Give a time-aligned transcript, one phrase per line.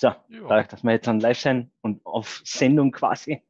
[0.00, 3.42] So, dadurch, dass wir jetzt an Live sein und auf Sendung quasi.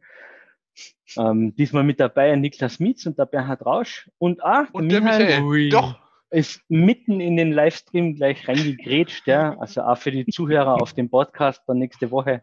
[1.16, 5.42] Ähm, diesmal mit dabei Niklas Mietz und der Bernhard Rausch und auch und der Michael,
[5.42, 5.68] Michael.
[5.70, 5.98] Doch.
[6.30, 9.56] ist mitten in den Livestream gleich reingegrätscht, ja.
[9.58, 12.42] Also auch für die Zuhörer auf dem Podcast dann nächste Woche.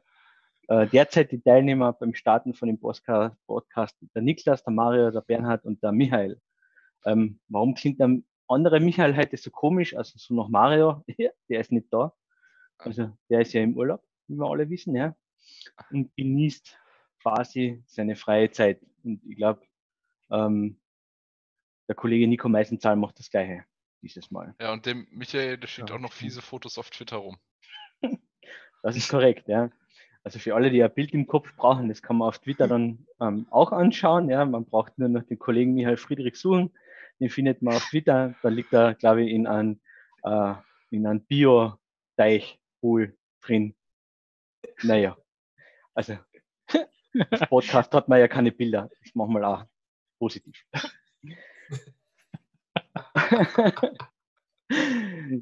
[0.68, 5.22] Äh, derzeit die Teilnehmer beim Starten von dem Podcast, Podcast der Niklas, der Mario, der
[5.22, 6.40] Bernhard und der Michael.
[7.06, 9.96] Ähm, warum klingt der andere Michael heute so komisch?
[9.96, 11.04] Also so noch Mario,
[11.50, 12.14] der ist nicht da.
[12.84, 15.16] Also der ist ja im Urlaub, wie wir alle wissen, ja.
[15.92, 16.78] Und genießt
[17.22, 18.82] quasi seine freie Zeit.
[19.04, 19.62] Und ich glaube,
[20.30, 20.80] ähm,
[21.88, 23.66] der Kollege Nico Meisenzahl macht das Gleiche
[24.02, 24.56] dieses Mal.
[24.60, 25.96] Ja, und dem Michael, der schickt ja.
[25.96, 27.38] auch noch fiese Fotos auf Twitter rum.
[28.84, 29.70] das ist korrekt, ja.
[30.24, 33.08] Also für alle, die ein Bild im Kopf brauchen, das kann man auf Twitter dann
[33.20, 34.30] ähm, auch anschauen.
[34.30, 36.72] Ja, man braucht nur noch den Kollegen Michael Friedrich suchen.
[37.20, 38.36] Den findet man auf Twitter.
[38.42, 39.80] Da liegt er, glaube ich, in einem,
[40.24, 40.54] äh,
[40.92, 41.28] in einem
[42.82, 43.76] Bio-Teich-Pool drin.
[44.84, 45.18] Naja,
[45.94, 46.18] also
[47.50, 48.90] Podcast hat man ja keine Bilder.
[49.04, 49.66] Das machen wir auch
[50.20, 50.64] positiv.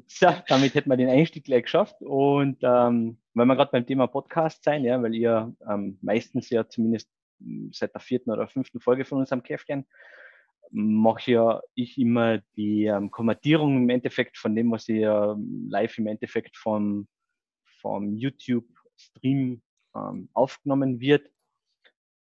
[0.06, 2.00] so, damit hätten wir den Einstieg gleich geschafft.
[2.00, 6.68] Und ähm, wenn wir gerade beim Thema Podcast sein, ja, weil ihr ähm, meistens ja
[6.68, 7.10] zumindest
[7.72, 9.86] seit der vierten oder fünften Folge von unserem Käfchen
[10.72, 15.98] mache ja ich immer die ähm, Kommentierung im Endeffekt von dem, was ihr ähm, live
[15.98, 17.08] im Endeffekt vom,
[17.80, 19.62] vom YouTube-Stream
[19.94, 21.30] ähm, aufgenommen wird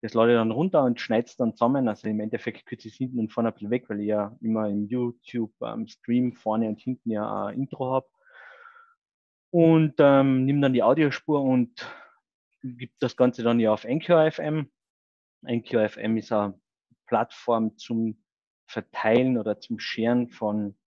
[0.02, 1.86] das lade ich dann runter und schneide es dann zusammen.
[1.88, 4.34] Also im Endeffekt kürze ich es hinten und vorne ein bisschen weg, weil ich ja
[4.40, 8.08] immer im YouTube-Stream ähm, vorne und hinten ja ein Intro habe.
[9.50, 11.86] Und ähm, nehme dann die Audiospur und
[12.62, 14.70] gebe das Ganze dann ja auf Anchor FM.
[15.44, 16.58] Anchor FM ist eine
[17.06, 18.22] Plattform zum
[18.66, 20.78] Verteilen oder zum Scheren von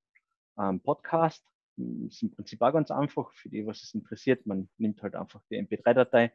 [0.57, 1.45] ähm, Podcast.
[1.77, 4.45] Ist im Prinzip auch ganz einfach für die, was es interessiert.
[4.45, 6.31] Man nimmt halt einfach die MP3-Datei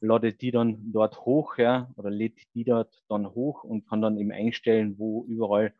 [0.00, 4.18] ladet die dann dort hoch, ja, oder lädt die dort dann hoch und kann dann
[4.18, 5.74] eben einstellen, wo überall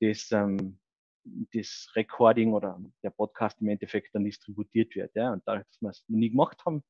[0.00, 0.78] das, ähm,
[1.52, 5.14] das Recording oder der Podcast im Endeffekt dann distributiert wird.
[5.14, 5.32] Ja.
[5.32, 6.82] Und dass wir es noch nie gemacht haben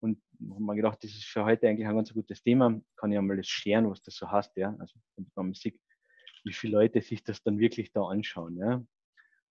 [0.00, 3.18] und haben wir gedacht, das ist für heute eigentlich ein ganz gutes Thema, kann ich
[3.18, 4.76] einmal das scheren, was das so heißt, ja.
[4.78, 5.80] Also wenn man sieht,
[6.44, 8.84] wie viele Leute sich das dann wirklich da anschauen, ja.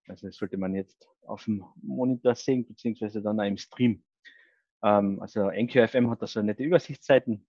[0.08, 4.04] Also das sollte man jetzt auf dem Monitor sehen, beziehungsweise dann auch im Stream.
[4.84, 7.46] Ähm, also NQFM hat da so nette Übersichtsseiten.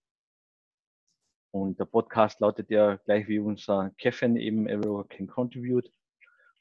[1.50, 5.90] Und der Podcast lautet ja gleich wie unser Käffchen eben Everyone Can Contribute.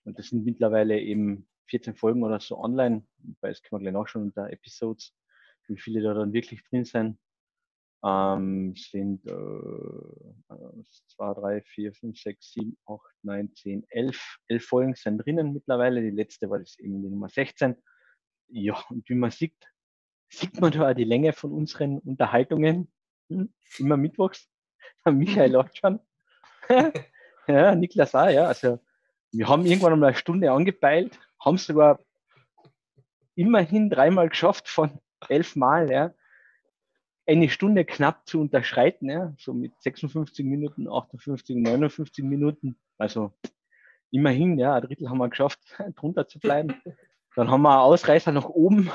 [0.03, 3.05] Und das sind mittlerweile eben 14 Folgen oder so online.
[3.41, 5.13] Weil das können wir gleich nachschauen unter Episodes,
[5.67, 7.17] wie viele da dann wirklich drin sind.
[8.05, 10.83] Ähm, sind äh,
[11.15, 14.37] 2, 3, 4, 5, 6, 7, 8, 9, 10, 11.
[14.47, 16.01] 11 Folgen sind drinnen mittlerweile.
[16.01, 17.75] Die letzte war das eben die Nummer 16.
[18.49, 19.55] Ja, und wie man sieht,
[20.29, 22.91] sieht man da die Länge von unseren Unterhaltungen.
[23.29, 23.51] Hm?
[23.79, 24.47] Immer mittwochs.
[25.05, 25.99] Michael lacht schon.
[27.47, 28.45] ja, Niklas auch, ja.
[28.45, 28.79] Also,
[29.31, 31.99] wir haben irgendwann einmal eine Stunde angepeilt, haben es sogar
[33.33, 36.13] immerhin dreimal geschafft von elf Mal, ja.
[37.27, 39.33] Eine Stunde knapp zu unterschreiten, ja.
[39.37, 42.77] So mit 56 Minuten, 58, 59 Minuten.
[42.97, 43.33] Also,
[44.11, 45.59] immerhin, ja, ein Drittel haben wir geschafft,
[45.95, 46.75] drunter zu bleiben.
[47.35, 48.89] Dann haben wir einen Ausreißer nach oben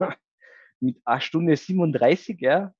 [0.80, 2.74] mit 8 Stunde 37, ja,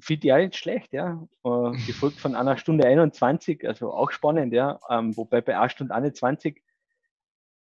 [0.00, 1.26] finde ich auch nicht schlecht, ja.
[1.44, 4.78] Äh, gefolgt von einer Stunde 21, also auch spannend, ja.
[4.88, 6.62] Ähm, wobei bei 8 Stunden 21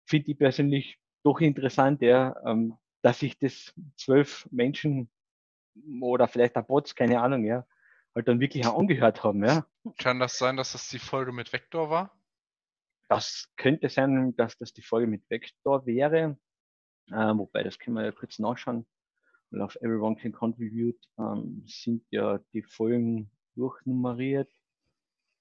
[0.05, 5.09] finde ich persönlich doch interessant, ja, ähm, dass sich das zwölf Menschen
[6.01, 7.67] oder vielleicht ein Bots, keine Ahnung, ja,
[8.15, 9.67] halt dann wirklich auch angehört haben, ja.
[9.99, 12.17] Kann das sein, dass das die Folge mit Vector war?
[13.09, 16.37] Das könnte sein, dass das die Folge mit Vector wäre.
[17.09, 18.87] Äh, wobei, das können wir ja kurz nachschauen
[19.51, 24.51] weil auf Everyone Can Contribute ähm, sind ja die Folgen durchnummeriert.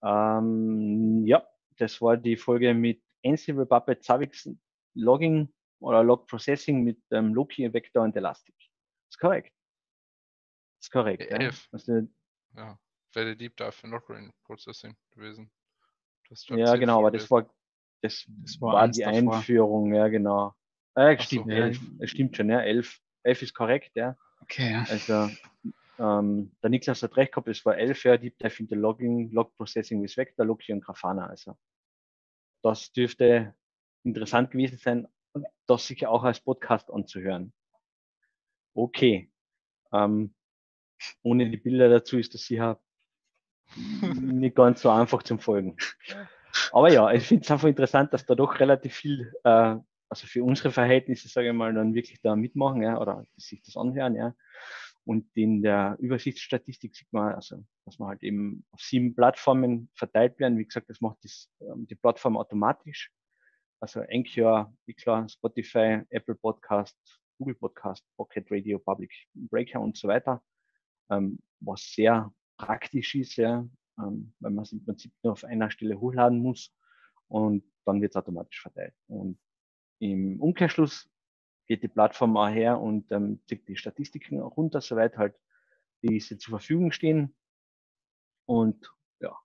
[0.04, 1.46] Ähm, ja,
[1.78, 4.50] das war die Folge mit Ansible, Puppet, Zavix,
[4.94, 5.50] Logging
[5.80, 8.56] oder Log Processing mit ähm, Loki, Vector und Elastic.
[8.58, 9.54] Das ist korrekt.
[10.86, 11.24] Ist korrekt.
[11.32, 11.38] Ja.
[11.38, 11.68] Elf.
[11.72, 12.08] Also,
[12.56, 12.80] ja,
[13.14, 14.06] wäre der Deep Dive für Log
[14.44, 15.50] Processing gewesen.
[16.50, 17.50] Ja, genau, aber das war,
[18.02, 19.36] das, das war, war die davor.
[19.36, 20.54] Einführung, ja, genau.
[20.94, 22.08] Äh, stimmt, so, elf, ja.
[22.08, 23.00] stimmt schon, ja, elf.
[23.24, 24.16] 11 ist korrekt, ja.
[24.42, 24.86] Okay, ja.
[24.88, 25.32] Also,
[25.98, 29.56] ähm, der Niklas hat recht gehabt, es war 11 ja, Deep Dive into Logging, Log
[29.58, 31.26] Processing with Vector, Loki und Grafana.
[31.26, 31.58] Also,
[32.62, 33.56] das dürfte
[34.04, 35.08] interessant gewesen sein
[35.66, 37.54] das sicher auch als Podcast anzuhören.
[38.76, 39.32] Okay.
[39.92, 40.35] Ähm,
[41.24, 42.80] ohne die Bilder dazu ist das sicher
[43.76, 45.76] nicht ganz so einfach zum Folgen.
[46.72, 49.76] Aber ja, ich finde es einfach interessant, dass da doch relativ viel äh,
[50.10, 53.78] also für unsere Verhältnisse, sage ich mal, dann wirklich da mitmachen, ja, oder sich das
[53.78, 54.36] anhören, ja.
[55.04, 60.40] Und in der Übersichtsstatistik sieht man, also, dass man halt eben auf sieben Plattformen verteilt
[60.40, 60.58] werden.
[60.58, 63.12] Wie gesagt, das macht das, ähm, die Plattform automatisch.
[63.80, 66.98] Also Anchor, wie klar, Spotify, Apple Podcast,
[67.38, 70.42] Google Podcast, Pocket Radio, Public Breaker und so weiter.
[71.10, 73.68] Ähm, was sehr praktisch ist, ja,
[73.98, 76.74] ähm, weil man es im Prinzip nur auf einer Stelle hochladen muss
[77.28, 78.94] und dann wird es automatisch verteilt.
[79.08, 79.40] Und
[80.00, 81.10] im Umkehrschluss
[81.68, 85.36] geht die Plattform auch her und ähm, zieht die Statistiken auch runter, soweit halt
[86.02, 87.36] diese zur Verfügung stehen.
[88.46, 89.36] Und ja,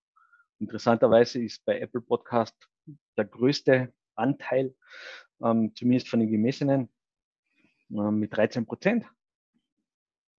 [0.59, 2.57] interessanterweise ist bei Apple Podcast
[3.17, 4.75] der größte Anteil,
[5.43, 6.91] ähm, zumindest von den gemessenen,
[7.91, 9.07] äh, mit 13 Prozent.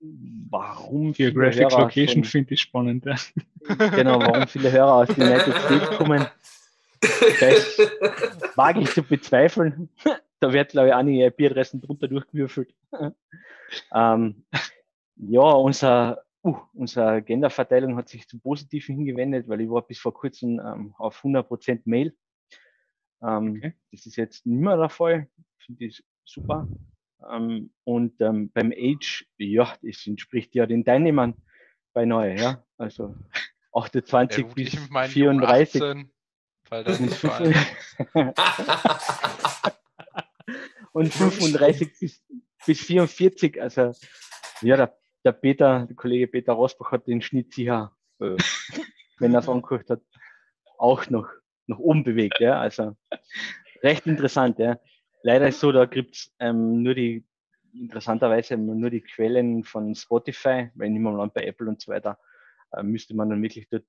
[0.01, 3.05] Warum Für Graphic Hörer Location finde ich spannend.
[3.05, 3.15] Ja.
[3.89, 6.25] Genau, warum viele Hörer aus den United States kommen,
[7.01, 7.77] das
[8.55, 9.89] wage ich zu bezweifeln.
[10.39, 12.73] Da wird, glaube ich, einige IP-Adressen drunter durchgewürfelt.
[13.93, 14.43] ähm,
[15.17, 20.13] ja, unser, uh, unsere Genderverteilung hat sich zum Positiven hingewendet, weil ich war bis vor
[20.13, 22.15] kurzem ähm, auf 100% Mail.
[23.21, 23.73] Ähm, okay.
[23.91, 25.27] Das ist jetzt nicht mehr der Fall.
[25.59, 26.67] Finde ich super.
[27.29, 31.35] Ähm, und ähm, beim Age, ja, das entspricht ja den Teilnehmern
[31.93, 32.63] bei neu, ja.
[32.77, 33.15] Also
[33.73, 34.69] 28 ja, bis
[35.13, 35.81] 34.
[35.81, 36.11] 18,
[36.69, 37.23] weil das nicht
[40.93, 42.23] und 35 bis,
[42.65, 43.61] bis 44.
[43.61, 43.93] Also
[44.61, 48.35] ja, der, der Peter, der Kollege Peter Rosbach hat den Schnitt sicher, äh,
[49.19, 50.01] wenn er es angeguckt hat,
[50.77, 51.27] auch noch
[51.67, 52.39] nach oben bewegt.
[52.39, 52.59] Ja?
[52.59, 52.95] Also
[53.83, 54.59] recht interessant.
[54.59, 54.79] Ja?
[55.23, 57.25] Leider ist so, da gibt's ähm, nur die,
[57.73, 62.19] interessanterweise nur die Quellen von Spotify, weil niemand Land bei Apple und so weiter,
[62.71, 63.85] äh, müsste man dann wirklich dort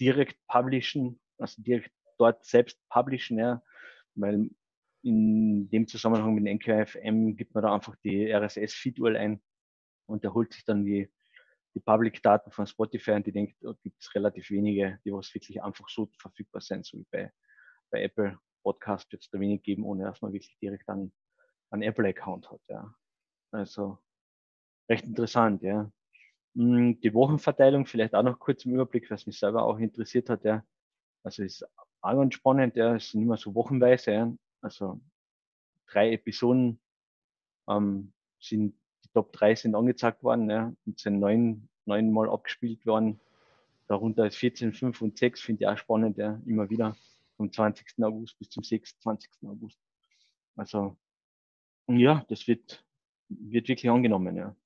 [0.00, 3.62] direkt publishen, also direkt dort selbst publishen, ja,
[4.14, 4.50] weil
[5.02, 9.42] in dem Zusammenhang mit NQFM gibt man da einfach die RSS-Feed-URL ein
[10.06, 11.10] und der holt sich dann die,
[11.74, 15.62] die Public-Daten von Spotify und die denkt, da gibt es relativ wenige, die was wirklich
[15.62, 17.32] einfach so verfügbar sind, so wie bei,
[17.90, 21.12] bei Apple Podcast es da wenig geben, ohne dass man wirklich direkt einen,
[21.70, 22.60] einen Apple-Account hat.
[22.68, 22.92] Ja.
[23.52, 23.98] Also
[24.88, 25.90] recht interessant, ja.
[26.56, 30.44] Hm, die Wochenverteilung vielleicht auch noch kurz im Überblick, was mich selber auch interessiert hat,
[30.44, 30.64] ja.
[31.22, 31.64] Also ist
[32.02, 34.34] ganz spannend, ja, es sind immer so wochenweise, ja.
[34.60, 35.00] Also
[35.86, 36.80] drei Episoden
[37.68, 38.74] ähm, sind,
[39.04, 43.20] die Top 3 sind angezeigt worden, ja, und sind neun, neunmal abgespielt worden.
[43.88, 46.96] Darunter ist 14, 5 und 6, finde ich auch spannend, ja, immer wieder
[47.36, 47.86] vom 20.
[48.02, 49.30] August bis zum 26.
[49.46, 49.78] August.
[50.56, 50.96] Also,
[51.88, 52.84] ja, das wird,
[53.28, 54.56] wird wirklich angenommen, ja.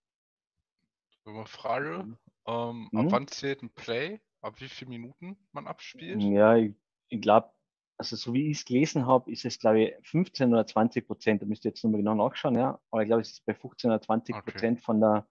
[1.24, 2.16] Eine Frage,
[2.46, 2.98] ähm, mhm.
[2.98, 4.20] ab wann zählt ein Play?
[4.40, 6.22] Ab wie viele Minuten man abspielt?
[6.22, 6.74] Ja, ich,
[7.08, 7.50] ich glaube,
[7.98, 11.42] also so wie ich es gelesen habe, ist es, glaube ich, 15 oder 20 Prozent.
[11.42, 12.80] Da müsst ihr jetzt nochmal genau nachschauen, ja.
[12.90, 14.84] Aber ich glaube, es ist bei 15 oder 20 Prozent okay.
[14.84, 15.26] von der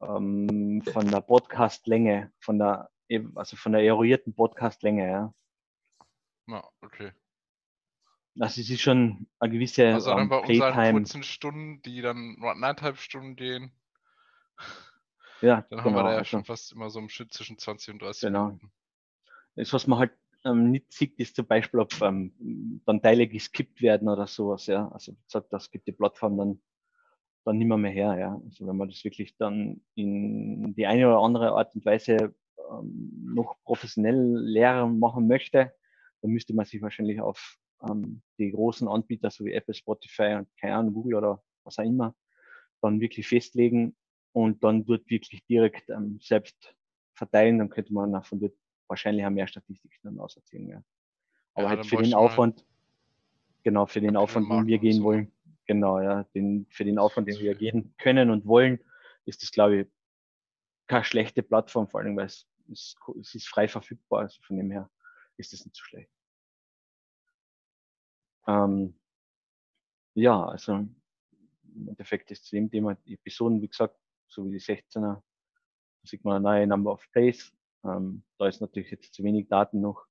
[0.00, 2.90] ähm, von der Podcast-Länge, von der
[3.34, 5.34] also von der eruierten Podcast-Länge, ja.
[6.46, 7.12] Na, okay.
[8.34, 12.36] Das ist schon eine gewisse Also dann um, bei unseren halt kurzen Stunden, die dann
[12.38, 13.72] nur anderthalb Stunden gehen.
[15.42, 17.34] Ja, dann genau, haben wir genau, da ja also, schon fast immer so einen Schritt
[17.34, 18.46] zwischen 20 und 30 genau.
[18.46, 18.72] Minuten.
[19.56, 20.12] Das, was man halt
[20.44, 24.88] ähm, nicht sieht, ist zum Beispiel, ob ähm, dann Teile geskippt werden oder sowas, ja.
[24.92, 26.62] Also wie gesagt, das gibt die Plattform dann,
[27.44, 28.40] dann nicht mehr, mehr her, ja.
[28.44, 32.36] Also wenn man das wirklich dann in die eine oder andere Art und Weise
[32.70, 35.72] ähm, noch professionell leer machen möchte,
[36.22, 40.48] dann müsste man sich wahrscheinlich auf ähm, die großen Anbieter, so wie Apple, Spotify und
[40.58, 42.14] keine Ahnung, Google oder was auch immer,
[42.80, 43.96] dann wirklich festlegen
[44.32, 46.74] und dann dort wirklich direkt ähm, selbst
[47.14, 48.54] verteilen, dann könnte man von dort
[48.88, 50.68] wahrscheinlich haben mehr Statistiken dann auserzählen.
[50.68, 50.84] Ja.
[51.54, 52.66] Aber ja, halt für den Aufwand, halt
[53.64, 55.04] genau, für den Aufwand, den wir gehen so.
[55.04, 55.32] wollen,
[55.66, 58.80] genau, ja, den, für den Aufwand, den wir gehen können und wollen,
[59.24, 59.86] ist das, glaube ich,
[60.86, 64.70] keine schlechte Plattform, vor allem, weil es, es, es ist frei verfügbar, also von dem
[64.70, 64.90] her
[65.36, 66.10] ist das nicht so schlecht.
[68.46, 68.98] Ähm,
[70.14, 73.98] ja, also im Endeffekt ist zu dem Thema die Episoden, wie gesagt,
[74.28, 75.22] so wie die 16er, da
[76.04, 77.52] sieht man eine neue Number of Plays,
[77.84, 80.06] ähm, da ist natürlich jetzt zu wenig Daten noch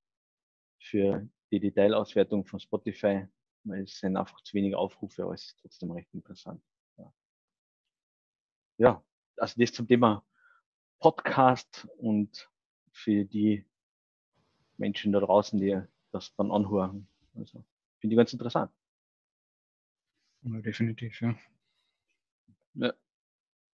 [0.80, 3.28] für die Detailauswertung von Spotify,
[3.64, 6.64] weil es sind einfach zu wenige Aufrufe, aber es ist trotzdem recht interessant.
[6.98, 7.14] Ja,
[8.78, 9.04] ja
[9.38, 10.26] also das zum Thema
[11.00, 12.50] Podcast und
[12.92, 13.66] für die
[14.78, 17.08] Menschen da draußen, die das dann anhören.
[17.36, 17.64] Also
[18.00, 18.72] finde ich ganz interessant.
[20.44, 21.36] Ja, definitiv, ja.
[22.76, 22.94] ja.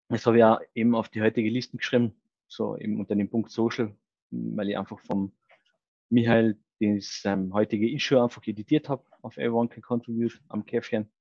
[0.10, 2.16] Das habe ich ja eben auf die heutige Liste geschrieben
[2.52, 3.96] so eben unter dem Punkt Social,
[4.30, 5.32] weil ich einfach vom
[6.10, 11.12] Michael das ähm, heutige Issue einfach editiert habe auf Everyone Can Contribute am Käffchen.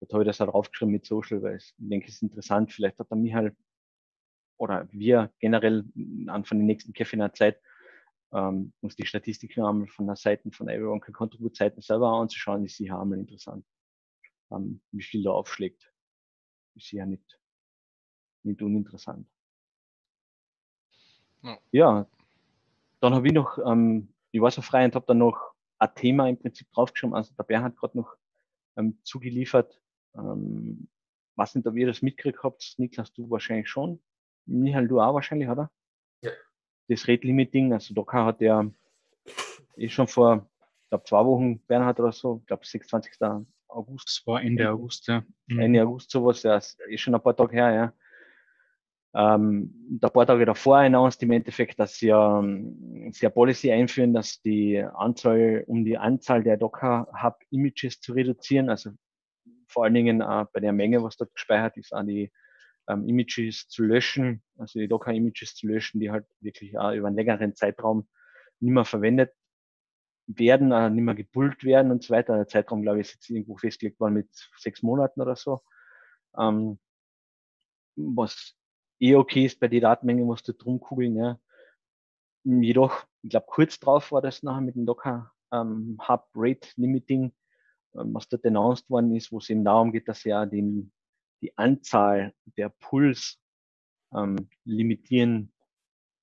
[0.00, 2.72] Dort habe ich das auch draufgeschrieben mit Social, weil ich denke, es ist interessant.
[2.72, 3.56] Vielleicht hat der Michael
[4.56, 5.84] oder wir generell
[6.28, 7.60] an von den nächsten Käffchen Zeit,
[8.34, 12.64] ähm, uns die Statistiken einmal von der Seite von Everyone Can Contribute Seiten selber anzuschauen,
[12.64, 13.64] ist sicher einmal interessant.
[14.50, 15.92] Ähm, wie viel da aufschlägt.
[16.74, 17.40] Ist sicher nicht,
[18.42, 19.28] nicht uninteressant.
[21.42, 22.06] Ja, ja
[23.00, 26.28] dann habe ich noch, ähm, ich war so frei und habe dann noch ein Thema
[26.28, 27.14] im Prinzip draufgeschrieben.
[27.14, 28.16] Also der Bernhard gerade noch
[28.76, 29.80] ähm, zugeliefert.
[30.16, 30.88] Ähm,
[31.36, 34.02] was nicht, ob ihr das mitgekriegt habt, Niklas, du wahrscheinlich schon.
[34.46, 35.70] Michael, du auch wahrscheinlich, oder?
[36.88, 36.94] Ja.
[36.96, 38.70] Das Rate Limiting, also Docker hat ja
[39.76, 40.48] eh schon vor,
[40.82, 43.12] ich glaube, zwei Wochen, Bernhard oder so, ich glaube, 26.
[43.68, 44.08] August.
[44.08, 45.24] Das war Ende August, ja.
[45.48, 45.88] Ende mhm.
[45.88, 47.92] August sowas, ja, ist schon ein paar Tage her, ja
[49.14, 54.12] ähm, ein paar Tage davor announced im Endeffekt, dass sie, ähm, sie eine Policy einführen,
[54.12, 58.90] dass die Anzahl, um die Anzahl der Docker Hub Images zu reduzieren, also
[59.68, 62.32] vor allen Dingen äh, bei der Menge, was dort gespeichert ist, an die
[62.88, 67.08] ähm, Images zu löschen, also die Docker Images zu löschen, die halt wirklich äh, über
[67.08, 68.08] einen längeren Zeitraum
[68.60, 69.32] nicht mehr verwendet
[70.26, 72.36] werden, äh, nicht mehr gepult werden und so weiter.
[72.36, 75.62] Der Zeitraum, glaube ich, ist jetzt irgendwo festgelegt worden mit sechs Monaten oder so.
[76.36, 76.78] Ähm,
[77.96, 78.54] was
[79.00, 81.16] eh okay ist bei der Datenmenge, musst du drum kugeln.
[81.16, 81.38] Ja.
[82.44, 87.32] Jedoch, ich glaube, kurz drauf war das nachher mit dem Docker ähm, Hub Rate Limiting,
[87.94, 90.92] ähm, was dort announced worden ist, wo es eben darum geht, dass ja den,
[91.44, 93.38] die Anzahl der Puls
[94.14, 95.52] ähm, limitieren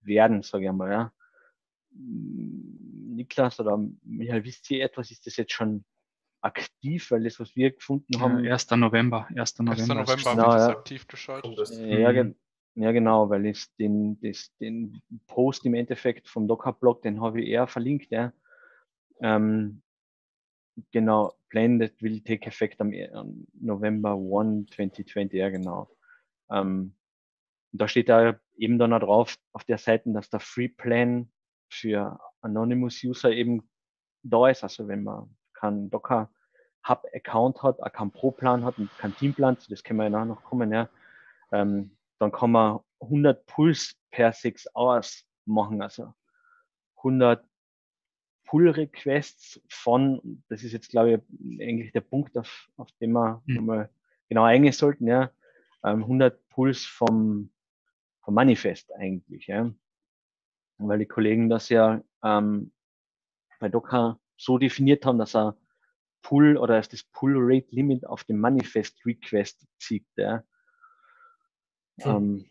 [0.02, 0.92] werden, sage ich einmal.
[0.92, 1.14] Ja.
[1.94, 5.86] Niklas oder Michael, wisst ihr etwas, ist das jetzt schon
[6.42, 8.44] aktiv, weil das, was wir gefunden haben.
[8.44, 8.72] Ja, 1.
[8.72, 9.28] November.
[9.36, 9.60] 1.
[9.60, 9.88] November, 1.
[9.90, 10.70] November genau, ja.
[10.70, 11.70] aktiv geschaltet.
[11.78, 12.36] Ja, mhm.
[12.74, 17.50] Ja, genau, weil ich den, das, den Post im Endeffekt vom Docker-Blog, den habe ich
[17.50, 18.34] eher verlinkt, ja.
[19.20, 19.84] Ähm,
[20.92, 25.90] genau, Blended will take effect am, am November 1, 2020, ja, genau.
[26.50, 26.96] Ähm,
[27.72, 31.32] da steht da eben dann auch drauf auf der Seite, dass der Free Plan
[31.70, 33.70] für Anonymous User eben
[34.24, 34.64] da ist.
[34.64, 36.30] Also wenn man keinen Docker
[36.88, 40.10] Hub Account hat, auch keinen Pro Plan hat und keinen Teamplan, das können wir ja
[40.10, 40.90] nachher noch kommen, ja.
[41.52, 46.14] Ähm, dann kann man 100 Puls per 6 Hours machen, also
[46.98, 47.46] 100
[48.52, 53.66] Pull-Requests von, das ist jetzt glaube ich eigentlich der Punkt, auf, auf den wir mhm.
[53.66, 53.90] mal
[54.28, 55.32] genau eingehen sollten, ja,
[55.84, 57.50] 100 ähm, Puls vom,
[58.20, 59.74] vom Manifest eigentlich, ja,
[60.80, 62.74] weil die Kollegen das ja ähm,
[63.62, 65.56] bei Docker so definiert haben, dass er
[66.22, 70.44] Pull oder dass das Pull Rate Limit auf dem Manifest Request zieht, ja.
[72.02, 72.46] Hm.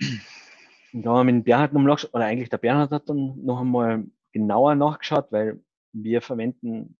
[0.00, 4.06] Ähm, da haben wir mit Bernhard nochmal oder eigentlich der Bernhard hat dann noch einmal
[4.32, 6.96] genauer nachgeschaut, weil wir verwenden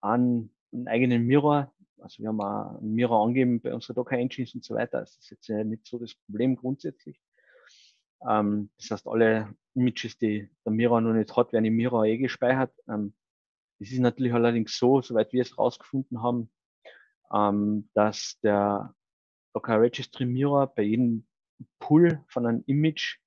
[0.00, 1.72] an einen eigenen Mirror.
[1.98, 5.00] Also wir haben einen Mirror angegeben bei unserer Docker Engines und so weiter.
[5.00, 7.20] Das ist jetzt nicht so das Problem grundsätzlich.
[8.28, 12.18] Ähm, das heißt, alle Images, die der Mirror noch nicht hat, werden im Mirror eh
[12.18, 12.72] gespeichert.
[12.88, 13.14] Ähm,
[13.78, 16.50] das ist natürlich allerdings so, soweit wir es rausgefunden haben,
[17.32, 18.94] ähm, dass der
[19.54, 21.26] Docker Registry Mirror bei jedem
[21.78, 23.18] Pull von einem Image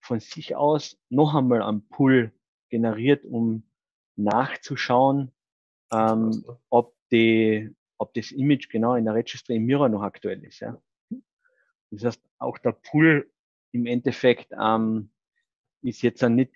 [0.00, 2.32] von sich aus noch einmal einen Pull
[2.74, 3.62] generiert, um
[4.16, 5.30] nachzuschauen,
[5.92, 10.58] ähm, ob, die, ob das Image genau in der Registry Mirror noch aktuell ist.
[10.58, 10.76] Ja.
[11.90, 13.30] Das heißt, auch der Pull
[13.70, 15.10] im Endeffekt ähm,
[15.82, 16.52] ist jetzt nicht,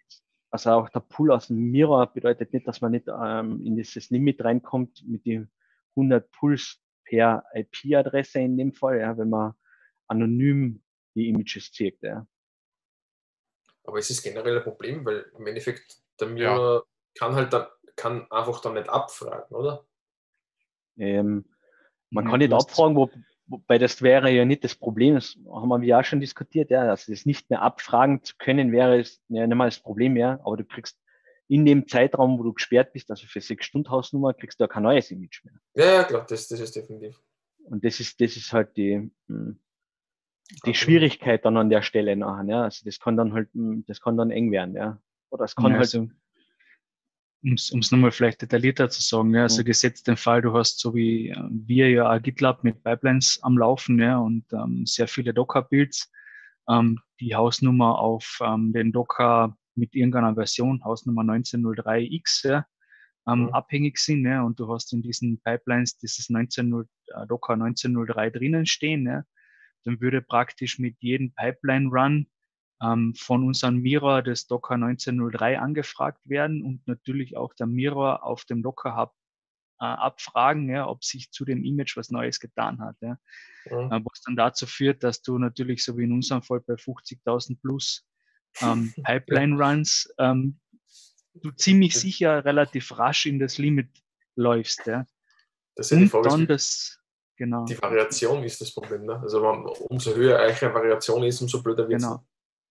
[0.51, 4.11] also auch der Pull aus dem Mirror bedeutet nicht, dass man nicht ähm, in dieses
[4.11, 5.49] Limit reinkommt mit den
[5.91, 9.55] 100 Pulls per IP-Adresse in dem Fall, ja, wenn man
[10.09, 10.83] anonym
[11.15, 12.03] die Images zieht.
[12.03, 12.27] Ja.
[13.85, 16.83] Aber es ist generell ein Problem, weil im Endeffekt der Mirror ja.
[17.15, 19.85] kann halt dann, kann einfach dann nicht abfragen, oder?
[20.97, 21.45] Ähm,
[22.11, 23.11] man mhm, kann nicht abfragen, wo,
[23.47, 27.13] wobei das wäre ja nicht das Problem, das haben wir ja schon diskutiert, ja, also
[27.13, 30.57] das nicht mehr abfragen zu können, wäre es ja nicht mal das Problem mehr, aber
[30.57, 30.99] du kriegst
[31.49, 34.69] in dem Zeitraum, wo du gesperrt bist, also für sechs Stunden Hausnummer, kriegst du ja
[34.69, 35.55] kein neues Image mehr.
[35.75, 37.19] Ja, ja klar, das, das ist definitiv.
[37.65, 39.59] Und das ist, das ist halt die, hm,
[40.67, 42.49] die Schwierigkeit dann an der Stelle nachher.
[42.49, 42.63] Ja.
[42.65, 45.01] Also das kann dann halt, hm, das kann dann eng werden, ja.
[45.31, 45.81] Oder es kann ja, halt.
[45.81, 46.09] Also,
[47.43, 49.67] um es nochmal vielleicht detaillierter zu sagen, ja, also mhm.
[49.67, 53.57] gesetzt den Fall, du hast so wie äh, wir ja auch GitLab mit Pipelines am
[53.57, 56.11] Laufen, ja, und ähm, sehr viele Docker-Builds,
[56.69, 62.67] ähm, die Hausnummer auf ähm, den Docker mit irgendeiner Version, Hausnummer 1903X, ja,
[63.29, 63.49] ähm, mhm.
[63.51, 64.25] abhängig sind.
[64.25, 69.07] Ja, und du hast in diesen Pipelines dieses 19, äh, Docker 1903 drinnen stehen.
[69.07, 69.23] Ja,
[69.85, 72.27] dann würde praktisch mit jedem Pipeline-Run
[72.83, 78.45] ähm, von unserem Mirror des Docker 1903 angefragt werden und natürlich auch der Mirror auf
[78.45, 79.13] dem Docker Hub
[79.81, 82.97] äh, abfragen, ja, ob sich zu dem Image was Neues getan hat.
[83.01, 83.19] Ja.
[83.71, 83.93] Mhm.
[83.93, 87.61] Äh, was dann dazu führt, dass du natürlich, so wie in unserem Fall bei 50.000
[87.61, 88.07] plus
[88.61, 90.59] ähm, Pipeline Runs, ähm,
[91.35, 93.91] du ziemlich sicher relativ rasch in das Limit
[94.35, 94.87] läufst.
[94.87, 95.07] Ja.
[95.77, 96.99] Das ja die Frage, dann das,
[97.37, 97.65] genau.
[97.65, 99.05] Die Variation ist das Problem.
[99.05, 99.21] Ne?
[99.21, 99.47] Also
[99.89, 102.05] umso höher eure Variation ist, umso blöder wird es.
[102.05, 102.25] Genau.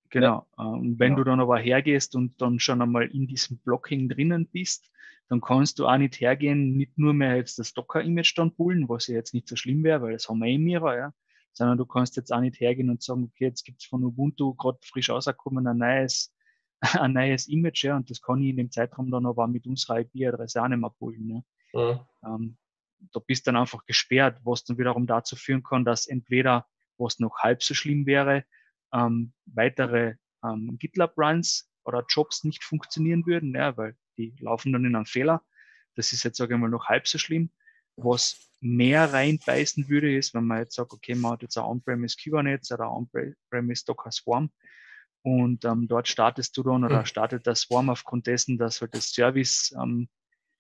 [0.10, 0.48] Genau.
[0.58, 0.64] Ja.
[0.64, 1.18] Und wenn ja.
[1.18, 4.90] du dann aber hergehst und dann schon einmal in diesem Blocking drinnen bist,
[5.30, 9.08] dann kannst du auch nicht hergehen, nicht nur mehr jetzt das Docker-Image dann pullen, was
[9.08, 11.14] ja jetzt nicht so schlimm wäre, weil das haben wir eh Mira, ja,
[11.52, 14.54] sondern du kannst jetzt auch nicht hergehen und sagen, okay, jetzt gibt es von Ubuntu
[14.54, 16.34] gerade frisch rausgekommen ein neues,
[17.02, 20.00] ein neues Image, ja, und das kann ich in dem Zeitraum dann aber mit unserer
[20.00, 21.44] IP-Adresse auch nicht mehr pullen.
[21.74, 21.94] Ja.
[21.94, 22.00] Mhm.
[22.26, 22.58] Ähm,
[23.12, 26.66] da bist dann einfach gesperrt, was dann wiederum dazu führen kann, dass entweder,
[26.98, 28.44] was noch halb so schlimm wäre,
[28.94, 34.96] ähm, weitere ähm, GitLab-Runs oder Jobs nicht funktionieren würden, ja, weil die laufen dann in
[34.96, 35.44] einen Fehler.
[35.96, 37.51] Das ist jetzt, sage ich mal, noch halb so schlimm.
[37.96, 42.17] Was mehr reinbeißen würde, ist, wenn man jetzt sagt, okay, man hat jetzt ein On-Premise
[42.22, 44.51] Kubernetes oder On-Premise Docker Swarm
[45.27, 47.06] und ähm, dort startest du dann oder mhm.
[47.06, 50.08] startet der Swarm aufgrund dessen, dass halt das Service ähm,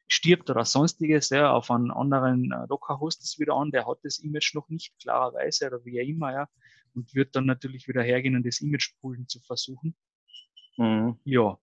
[0.07, 4.19] stirbt oder sonstiges, ja, auf einen anderen äh, Docker-Host ist wieder an, der hat das
[4.19, 6.49] Image noch nicht klarerweise oder wie auch immer, ja,
[6.95, 9.95] und wird dann natürlich wieder hergehen und das Image poolen zu versuchen.
[10.77, 11.19] Mhm.
[11.23, 11.59] Ja,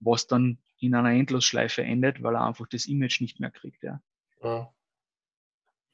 [0.00, 3.82] was dann in einer Endlosschleife endet, weil er einfach das Image nicht mehr kriegt.
[3.82, 4.00] Ja.
[4.42, 4.72] ja.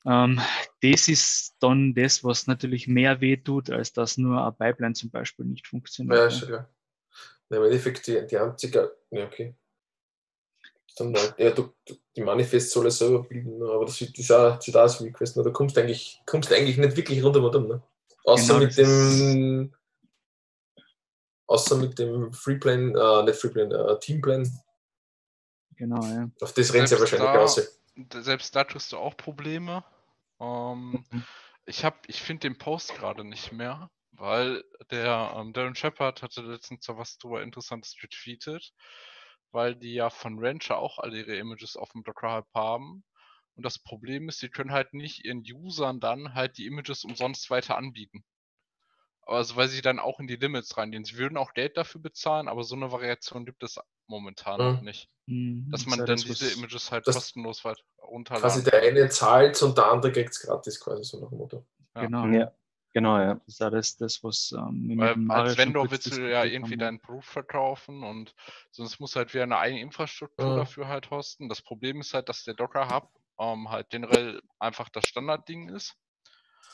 [0.07, 0.41] Ähm,
[0.83, 5.47] das ist dann das, was natürlich mehr wehtut, als dass nur eine Pipeline zum Beispiel
[5.47, 6.19] nicht funktioniert.
[6.19, 6.71] Ja, schon klar.
[7.51, 9.55] Ja, Im Endeffekt die, die einzige, ja, okay.
[10.97, 11.75] Dann, ja, du,
[12.15, 15.43] die Manifest soll er selber bilden, ne, aber das ist auch zu das wie gewesen.
[15.43, 17.83] Da kommst du eigentlich, kommst eigentlich nicht wirklich runter mit dem, ne?
[18.25, 19.75] Außer genau, mit dem
[21.47, 24.51] außer mit dem Freeplan, äh, nicht Freeplan, äh, Teamplan.
[25.77, 26.31] Genau, ja.
[26.41, 27.81] Auf das rennt ja wahrscheinlich da, aus.
[28.13, 29.85] Selbst da tust du auch Probleme.
[30.41, 31.25] Ähm, mhm.
[31.67, 36.43] Ich habe, ich finde den Post gerade nicht mehr, weil der ähm, Darren Shepard hatte
[36.43, 38.73] letztens so was drüber Interessantes retweetet,
[39.51, 43.05] weil die ja von Rancher auch alle ihre Images auf dem Docker Hub haben.
[43.57, 47.51] Und das Problem ist, sie können halt nicht ihren Usern dann halt die Images umsonst
[47.51, 48.25] weiter anbieten.
[49.27, 51.05] Also weil sie dann auch in die Limits reingehen.
[51.05, 54.75] Sie würden auch Geld dafür bezahlen, aber so eine Variation gibt es momentan mhm.
[54.75, 55.09] noch nicht.
[55.27, 55.71] Mhm.
[55.71, 59.87] Dass man dann diese Images halt kostenlos weit runterladen Quasi der eine zahlt und der
[59.87, 61.67] andere kriegt es gratis quasi so nach dem Motto.
[61.95, 62.03] Ja.
[62.03, 62.53] Genau, ja.
[62.93, 63.35] Genau, ja.
[63.35, 67.25] Das ist alles das, was ähm, Weil als Vendor willst du ja irgendwie deinen Proof
[67.25, 68.35] verkaufen und
[68.71, 70.57] sonst muss halt wieder eine eigene Infrastruktur mhm.
[70.59, 71.49] dafür halt hosten.
[71.49, 75.95] Das Problem ist halt, dass der Docker Hub ähm, halt generell einfach das Standardding ist.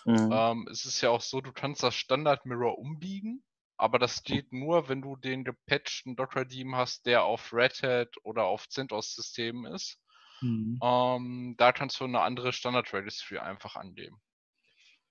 [0.05, 0.31] Mhm.
[0.33, 3.45] Ähm, es ist ja auch so, du kannst das Standard Mirror umbiegen,
[3.77, 8.15] aber das geht nur, wenn du den gepatchten Docker Daemon hast, der auf Red Hat
[8.23, 9.99] oder auf CentOS-Systemen ist.
[10.41, 10.79] Mhm.
[10.83, 14.21] Ähm, da kannst du eine andere Standard Registry einfach angeben.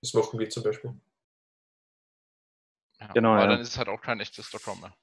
[0.00, 1.00] Das machen wir zum Beispiel.
[3.00, 3.32] Ja, genau.
[3.32, 3.46] Aber ja.
[3.48, 4.94] dann ist es halt auch kein echtes Docker mehr.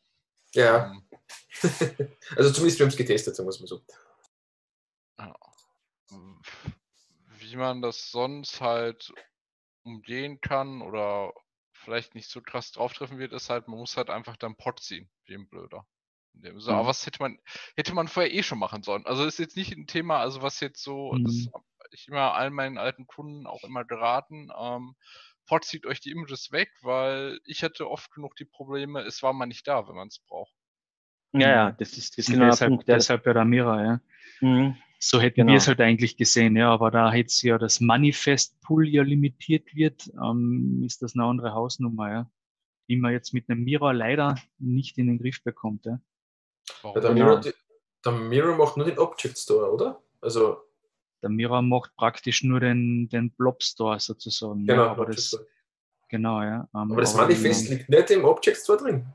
[0.54, 0.92] Ja.
[0.92, 1.08] Ähm,
[2.36, 3.84] also zumindest wir haben es getestet, sagen wir es mal so.
[7.40, 9.14] Wie man das sonst halt
[9.84, 11.34] umgehen kann oder
[11.72, 14.82] vielleicht nicht so krass drauf treffen wird, ist halt, man muss halt einfach dann Pot
[14.82, 15.86] ziehen, wie ein Blöder.
[16.58, 16.78] So, mhm.
[16.78, 17.40] Aber was hätte man,
[17.76, 19.06] hätte man vorher eh schon machen sollen.
[19.06, 21.24] Also ist jetzt nicht ein Thema, also was jetzt so, mhm.
[21.24, 21.50] das
[21.92, 24.96] ich immer all meinen alten Kunden auch immer geraten, ähm,
[25.48, 29.32] Pot zieht euch die Images weg, weil ich hatte oft genug die Probleme, es war
[29.32, 30.54] mal nicht da, wenn man es braucht.
[31.32, 34.02] Ja, ja, das ist, das ist genau deshalb, Punkt, deshalb ja der Mira, ja.
[34.42, 34.78] Mhm.
[35.00, 35.52] So hätten genau.
[35.52, 40.12] wir es halt eigentlich gesehen, ja, aber da jetzt ja das Manifest-Pool ja limitiert wird,
[40.22, 42.32] ähm, ist das eine andere Hausnummer, ja,
[42.90, 45.86] die man jetzt mit einem Mirror leider nicht in den Griff bekommt.
[45.86, 46.00] Ja.
[46.84, 47.54] ja der, Mirror, die,
[48.04, 50.02] der Mirror macht nur den Object Store, oder?
[50.20, 50.58] Also
[51.22, 54.66] der Mirror macht praktisch nur den, den Blob Store sozusagen.
[54.66, 55.38] Genau, ja, aber das,
[56.10, 56.68] genau, ja.
[56.74, 59.06] Um, aber das aber Manifest liegt nicht im Object Store drin.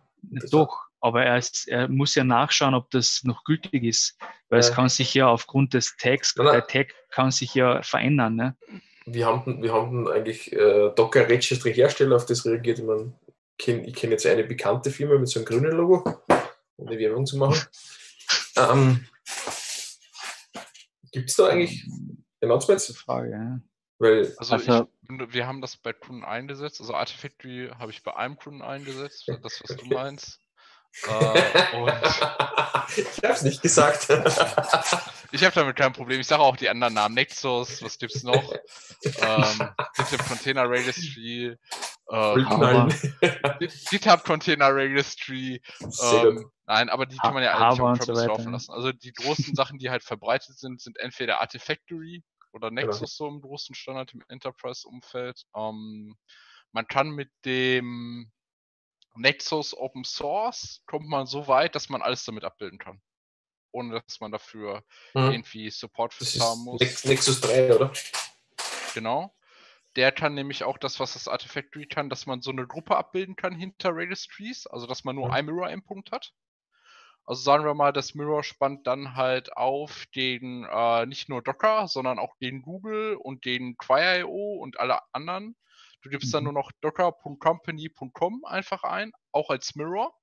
[0.50, 4.16] Doch, aber er, ist, er, muss ja nachschauen, ob das noch gültig ist,
[4.48, 4.66] weil ja.
[4.66, 8.36] es kann sich ja aufgrund des Tags, nein, der Tag kann sich ja verändern.
[8.36, 8.56] Ne?
[9.04, 12.78] Wir haben, wir haben eigentlich äh, Docker Registry Hersteller auf das reagiert.
[12.78, 13.14] Ich, mein,
[13.58, 16.04] kenn, ich kenne jetzt eine bekannte Firma mit so einem grünen Logo,
[16.76, 17.60] um die Werbung zu machen.
[18.56, 19.04] ähm,
[21.10, 21.84] Gibt es da eigentlich
[22.40, 22.96] Announcements?
[22.96, 23.60] Frage, ja.
[23.98, 26.80] Weil, also, also ich, wir haben das bei Kunden eingesetzt.
[26.80, 30.41] Also Artifactory habe ich bei einem Kunden eingesetzt, das was du meinst.
[31.06, 31.42] Äh,
[32.96, 34.08] ich habe es nicht gesagt.
[35.32, 36.20] ich habe damit kein Problem.
[36.20, 37.14] Ich sage auch die anderen Namen.
[37.14, 38.52] Nexus, was gibt es noch?
[39.04, 39.68] ähm,
[40.28, 41.56] Container Registry,
[42.08, 43.66] äh.
[43.90, 45.62] GitHub Container Registry.
[45.80, 48.52] Ähm, nein, aber die kann man ja eigentlich auf und dem so Travis weiter, laufen
[48.52, 48.72] lassen.
[48.72, 52.82] Also die großen Sachen, die halt verbreitet sind, sind entweder Artifactory oder Genau.
[52.82, 55.44] Nexus so im großen Standard im Enterprise-Umfeld.
[55.56, 56.16] Ähm,
[56.72, 58.30] man kann mit dem
[59.14, 63.00] Nexus Open Source kommt man so weit, dass man alles damit abbilden kann.
[63.70, 65.30] Ohne dass man dafür Mhm.
[65.32, 66.80] irgendwie Support für haben muss.
[66.80, 67.92] Nex- Nexus 3, oder?
[68.94, 69.34] Genau.
[69.96, 73.36] Der kann nämlich auch das, was das Artifactory kann, dass man so eine Gruppe abbilden
[73.36, 75.32] kann hinter Registries, also dass man nur Mhm.
[75.34, 76.32] ein Mirror-Endpunkt hat.
[77.24, 81.86] Also sagen wir mal, das Mirror spannt dann halt auf den äh, nicht nur Docker,
[81.88, 85.56] sondern auch den Google und den Quire.io und alle anderen.
[86.02, 86.52] Du gibst dann Mhm.
[86.52, 90.14] nur noch docker.company.com einfach ein, auch als Mirror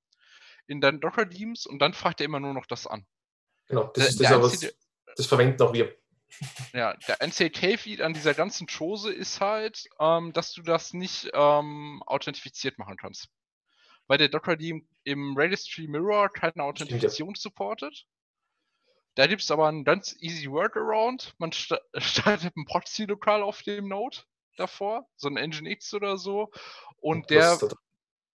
[0.67, 3.05] in deinen Docker-Teams und dann fragt er immer nur noch das an.
[3.67, 4.75] Genau, das Der- ist das, der auch, was, einzige-
[5.15, 5.95] das verwenden auch wir.
[6.73, 11.29] Ja, der einzige Caveat an dieser ganzen Chose ist halt, ähm, dass du das nicht
[11.33, 13.29] ähm, authentifiziert machen kannst.
[14.07, 18.05] Weil der Docker die im Registry Mirror keine Authentifizierung supportet.
[19.15, 21.33] Da gibt es aber einen ganz easy Workaround.
[21.39, 24.17] Man sta startet ein Proxy-Lokal auf dem Node
[24.59, 26.51] davor, so ein Nginx oder so.
[26.97, 27.75] Und der da-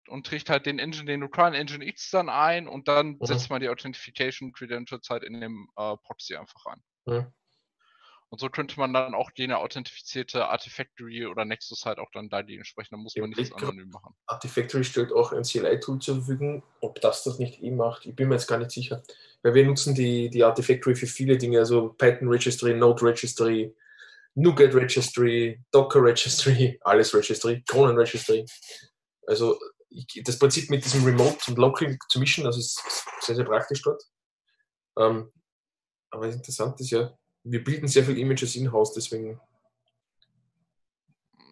[0.08, 3.26] und trägt halt den Engine, den lokalen Nginx dann ein und dann Mhm.
[3.26, 6.82] setzt man die Authentification Credentials halt in dem äh, Proxy einfach ein.
[7.06, 7.34] Mhm.
[8.32, 12.44] Und so könnte man dann auch jene authentifizierte Artifactory oder Nexus halt auch dann da
[12.44, 14.16] die entsprechend, dann muss man Ja, nichts ich anonym machen.
[14.28, 16.62] Artifactory stellt auch ein CLI-Tool zur Verfügung.
[16.82, 19.02] Ob das das nicht eh macht, ich bin mir jetzt gar nicht sicher.
[19.42, 23.74] Weil wir nutzen die, die Artifactory für viele Dinge, also Python Registry, Node Registry,
[24.40, 28.46] NuGet Registry, Docker Registry, alles Registry, Cronen Registry.
[29.28, 32.82] Also ich, das Prinzip mit diesem Remote und Local zu mischen, das ist
[33.22, 34.02] sehr, sehr praktisch dort.
[34.98, 35.32] Ähm,
[36.12, 39.40] aber interessant ist ja, wir bilden sehr viele Images in-house, deswegen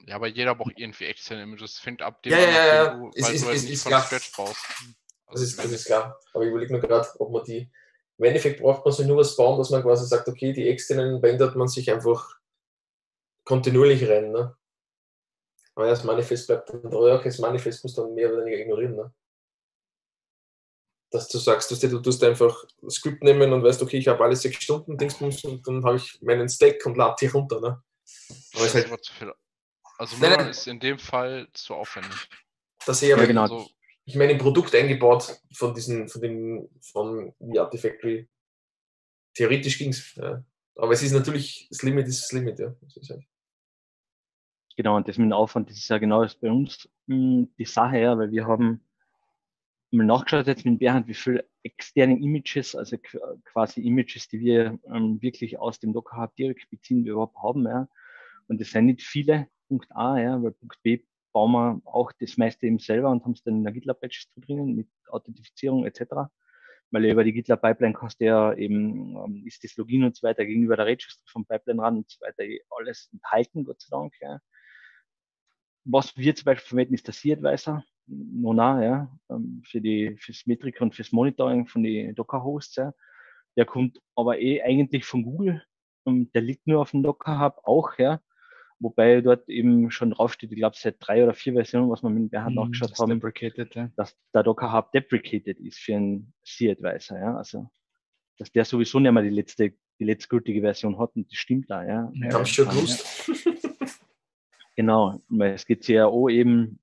[0.08, 1.80] Ja, aber jeder braucht irgendwie externe Images.
[1.80, 4.02] Fängt ab dem Ja, ja, ja, du, weil ist- du halt ist klar.
[4.04, 4.32] Scratch.
[5.30, 6.18] Das ist, das wenn- ist klar.
[6.34, 7.70] Aber ich überlege nur gerade, ob man die.
[8.18, 11.22] Im Endeffekt braucht man so nur was bauen, dass man quasi sagt, okay, die externen
[11.22, 12.36] wendet man sich einfach
[13.48, 14.32] kontinuierlich rein.
[14.32, 14.56] Ne?
[15.74, 17.08] Aber ja, das Manifest bleibt dann da.
[17.08, 18.96] Ja, okay, das Manifest muss dann mehr oder weniger ignorieren.
[18.96, 19.14] Ne?
[21.10, 24.08] Dass du sagst, dass du, du tust einfach das Skript nehmen und weißt, okay, ich
[24.10, 27.62] habe alle sechs Stunden Dingsbums und dann habe ich meinen Stack und lade die runter.
[27.62, 27.68] Ne?
[27.68, 27.84] Aber
[28.54, 29.34] Das es ist halt, aber zu viel.
[29.98, 30.50] Also Nein, nein.
[30.50, 32.30] ist in dem Fall zu aufwendig.
[32.86, 33.44] das eher, Ja, weil genau.
[33.44, 33.70] Also,
[34.04, 38.28] ich meine, im Produkt eingebaut von diesen, von den, von The Artifactory.
[39.34, 40.16] Theoretisch ging es.
[40.16, 40.44] Ja.
[40.76, 42.76] Aber es ist natürlich, das Limit ist das Limit, ja.
[42.82, 43.24] Das ist halt.
[44.78, 47.66] Genau, und das mit dem Aufwand, das ist ja genau das bei uns mh, die
[47.66, 48.82] Sache, ja, weil wir haben
[49.92, 54.80] mal nachgeschaut jetzt mit Bernd, wie viele externe Images, also qu- quasi Images, die wir
[54.94, 57.88] ähm, wirklich aus dem Docker Hub direkt beziehen, wir überhaupt haben, ja.
[58.48, 62.38] Und das sind nicht viele, Punkt A, ja, weil Punkt B bauen wir auch das
[62.38, 66.32] meiste eben selber und haben es dann in der GitLab Registry drinnen mit Authentifizierung etc.
[66.92, 70.26] Weil über die GitLab Pipeline kannst du ja eben, ähm, ist das Login und so
[70.28, 73.88] weiter gegenüber der Registry vom Pipeline ran und so weiter eh alles enthalten, Gott sei
[73.92, 74.40] Dank, ja.
[75.90, 80.82] Was wir zum Beispiel verwenden, ist der C-Advisor, Nona, ja, ähm, für die, fürs Metrik
[80.82, 82.94] und fürs Monitoring von den Docker-Hosts, ja.
[83.56, 85.64] Der kommt aber eh eigentlich von Google.
[86.06, 88.22] Ähm, der liegt nur auf dem Docker Hub auch, ja.
[88.80, 92.30] Wobei dort eben schon draufsteht, ich glaube seit drei oder vier Versionen, was wir mit
[92.30, 93.90] Bernd Mhm, nachgeschaut das haben, deprecated, ja.
[93.96, 97.38] dass der Docker Hub deprecated ist für einen C-Advisor, ja.
[97.38, 97.70] Also,
[98.38, 101.84] dass der sowieso nicht mehr die letzte, die letztgültige Version hat und das stimmt da,
[101.84, 102.12] ja.
[102.14, 102.72] Ja, Haben schon ja.
[102.72, 103.32] gewusst.
[104.78, 106.80] Genau, weil es gibt CRO eben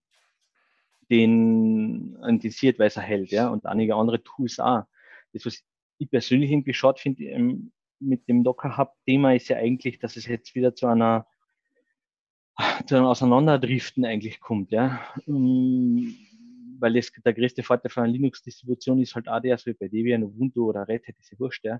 [1.10, 4.82] den, den C-Advisor hält, ja, und einige andere Tools auch.
[5.32, 5.62] Das, was
[5.98, 10.16] ich persönlich irgendwie schade finde ähm, mit dem Docker Hub Thema ist ja eigentlich, dass
[10.16, 11.26] es jetzt wieder zu einer
[12.86, 15.00] zu einem Auseinanderdriften eigentlich kommt, ja.
[15.26, 16.16] Ähm,
[16.80, 20.68] Weil es der größte Vorteil von einer Linux-Distribution ist halt so wie bei Debian, Ubuntu
[20.68, 21.78] oder Red Hat, diese Wurscht, ja,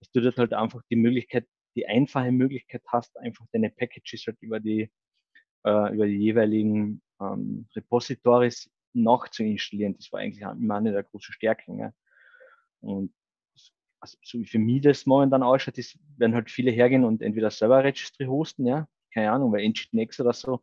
[0.00, 4.36] dass du dort halt einfach die Möglichkeit, die einfache Möglichkeit hast, einfach deine Packages halt
[4.42, 4.90] über die
[5.64, 9.96] äh, über die jeweiligen ähm, Repositories nachzuinstallieren.
[9.96, 11.78] Das war eigentlich immer eine der großen Stärken.
[11.78, 11.92] Ja.
[12.80, 13.12] Und
[14.00, 17.50] also, so wie für mich das momentan ausschaut, ist, werden halt viele hergehen und entweder
[17.50, 20.60] Server Registry hosten, ja, keine Ahnung, weil Nginx oder so,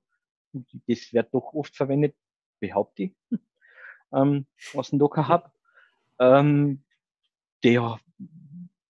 [0.88, 2.16] das wird doch oft verwendet,
[2.60, 3.16] behaupte ich,
[4.14, 5.52] ähm, aus dem Docker Hub.
[6.20, 6.84] Ähm,
[7.64, 7.80] die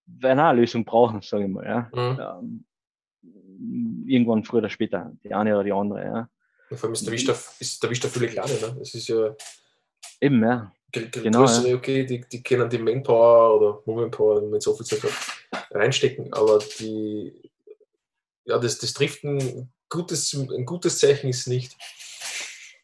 [0.06, 1.90] werden auch eine Lösung brauchen, sage ich mal, ja.
[1.94, 2.20] Mhm.
[2.20, 2.66] Ähm,
[4.06, 6.30] irgendwann früher oder später, die eine oder die andere, ja.
[6.70, 8.54] Und vor allem ist der Wisch da, ist der Wisch da viele kleine.
[8.54, 8.78] Ne?
[8.82, 9.36] Es ist ja
[10.22, 10.72] Eben, ja.
[10.92, 15.72] Genau, größere, okay, die, die können die Manpower oder Momentpower, wenn so viel Zeit hat,
[15.72, 16.32] reinstecken.
[16.34, 17.50] Aber die,
[18.46, 21.76] ja, das, das trifft ein gutes, ein gutes Zeichen ist nicht.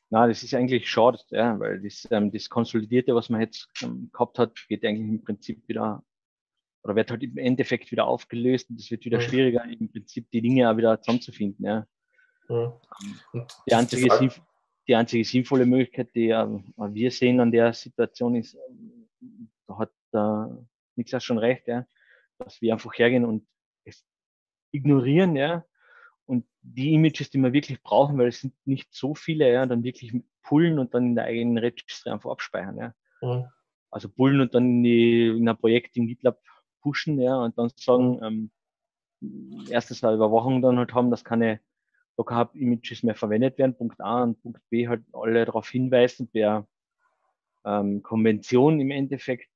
[0.09, 4.09] Na, das ist eigentlich schade, ja, weil das, ähm, das Konsolidierte, was man jetzt ähm,
[4.13, 6.01] gehabt hat, geht eigentlich im Prinzip wieder
[6.87, 9.23] oder wird halt im Endeffekt wieder aufgelöst und es wird wieder Mhm.
[9.23, 11.65] schwieriger, im Prinzip die Dinge auch wieder zusammenzufinden.
[11.65, 11.85] Ja.
[12.47, 12.79] Ja.
[13.33, 14.31] Und Die einzige,
[14.87, 19.91] die einzige sinnvolle Möglichkeit, die ähm, wir sehen an der Situation ist, ähm, da hat
[20.13, 20.55] äh,
[20.95, 21.85] Niklas schon recht, ja,
[22.37, 23.45] dass wir einfach hergehen und
[23.83, 24.05] es
[24.71, 25.65] ignorieren, ja,
[26.25, 29.83] und die Images, die wir wirklich brauchen, weil es sind nicht so viele, ja, dann
[29.83, 32.95] wirklich pullen und dann in der eigenen Registry einfach abspeichern, ja.
[33.21, 33.51] Ja.
[33.89, 36.39] Also pullen und dann in, die, in ein Projekt in GitLab
[36.81, 38.51] pushen, ja, und dann sagen, ähm,
[39.69, 41.59] erstens eine Überwachung dann halt haben, dass keine
[42.17, 46.29] Docker Hub Images mehr verwendet werden, Punkt A und Punkt B halt alle darauf hinweisen,
[46.33, 46.67] der
[47.65, 49.49] ähm, Konvention im Endeffekt,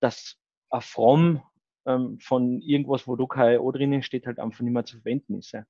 [0.00, 0.36] dass
[0.70, 1.42] ein From
[1.86, 5.52] ähm, von irgendwas, wo Docker.io drinnen steht, halt einfach nicht mehr zu verwenden ist.
[5.52, 5.66] Ja.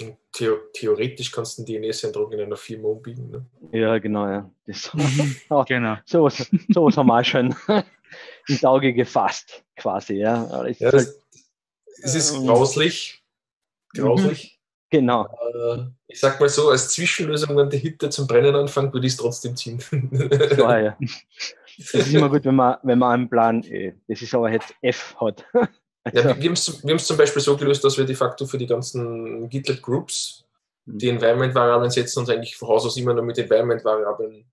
[0.00, 3.30] Und theo theoretisch kannst du einen DNS-Eindruck in einer Firma umbiegen.
[3.30, 3.46] Ne?
[3.72, 4.50] Ja, genau, ja.
[4.66, 5.36] Das, Mhm.
[5.68, 5.96] Genau.
[6.06, 7.54] sowas, sowas haben wir auch schon
[8.48, 10.44] ins Auge gefasst, quasi, ja.
[10.66, 11.16] Es Ja, ist halt, das,
[12.02, 13.22] es ist ähm, grauslich.
[13.94, 14.58] Grauslich.
[14.90, 15.26] genau.
[15.54, 19.12] Äh, ich sag mal so, als Zwischenlösung, wenn die Hitte zum Brennen anfängt, würde ich
[19.14, 19.78] es trotzdem ziehen.
[20.50, 20.96] Klar, ja.
[21.78, 24.74] Es ist immer gut, wenn man, wenn man einen Plan, äh, das ist aber jetzt
[24.82, 25.44] F hat.
[26.12, 28.44] Ja, Also, wir, wir haben es wir zum Beispiel so gelöst, dass wir de facto
[28.44, 30.44] für die ganzen GitLab-Groups
[30.84, 30.98] Mhm.
[30.98, 34.50] die Environment-Variablen setzen und eigentlich von Haus aus immer nur mit Environment-Variablen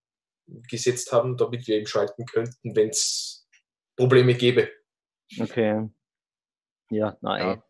[0.70, 3.39] gesetzt haben, damit wir eben schalten könnten, wenn es
[4.00, 4.72] Probleme gäbe.
[5.42, 5.90] okay.
[6.90, 7.46] Ja, nein.
[7.46, 7.62] Ja,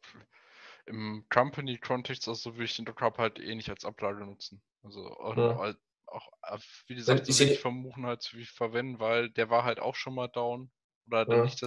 [0.85, 4.61] Im Company-Kontext, also würde ich den Docker halt eh nicht als Ablage nutzen.
[4.83, 5.57] Also auch, Ja.
[5.57, 9.49] halt, auch äh, wie gesagt, ich so seh- wenig vermuchen als wie verwenden, weil der
[9.49, 10.69] war halt auch schon mal down.
[11.07, 11.43] Oder Ja.
[11.43, 11.63] nicht,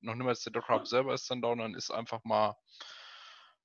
[0.00, 2.56] noch niemals der Docker selber ist dann down, dann ist einfach mal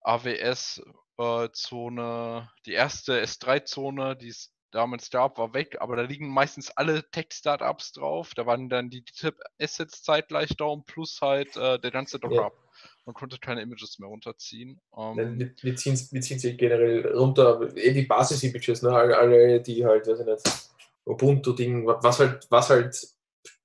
[0.01, 6.71] AWS-Zone, äh, die erste S3-Zone, die es damals gab, war weg, aber da liegen meistens
[6.71, 8.33] alle Tech-Startups drauf.
[8.35, 12.45] Da waren dann die GitHub-Assets zeitgleich down, plus halt äh, der ganze Docker Ja.
[12.45, 12.57] Hub.
[13.05, 14.79] Man konnte keine Images mehr runterziehen.
[14.95, 18.91] Ähm, Wir, wir ziehen wir ziehen sie generell runter, eh die Basis-Images, ne?
[18.91, 20.69] alle, alle, die halt, weiß ich nicht,
[21.05, 22.95] Ubuntu-Ding, was halt, was halt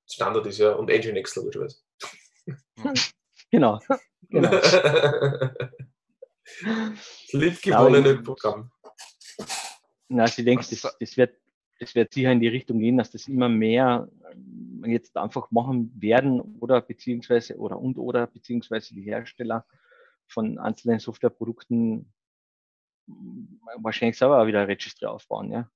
[0.08, 1.78] Standard ist, ja, und Nginx logischerweise.
[3.50, 3.78] Genau.
[4.28, 4.50] genau.
[4.50, 4.82] das
[7.32, 8.72] liebgewonnene Ja, Programm.
[10.08, 11.36] Na, also ich denke, das, das, wird,
[11.80, 15.92] das wird sicher in die Richtung gehen, dass das immer mehr ähm, jetzt einfach machen
[16.00, 19.66] werden oder beziehungsweise oder und oder beziehungsweise die Hersteller
[20.28, 22.12] von einzelnen Softwareprodukten
[23.06, 23.44] mm,
[23.78, 25.70] wahrscheinlich selber auch wieder ein Registry aufbauen, ja.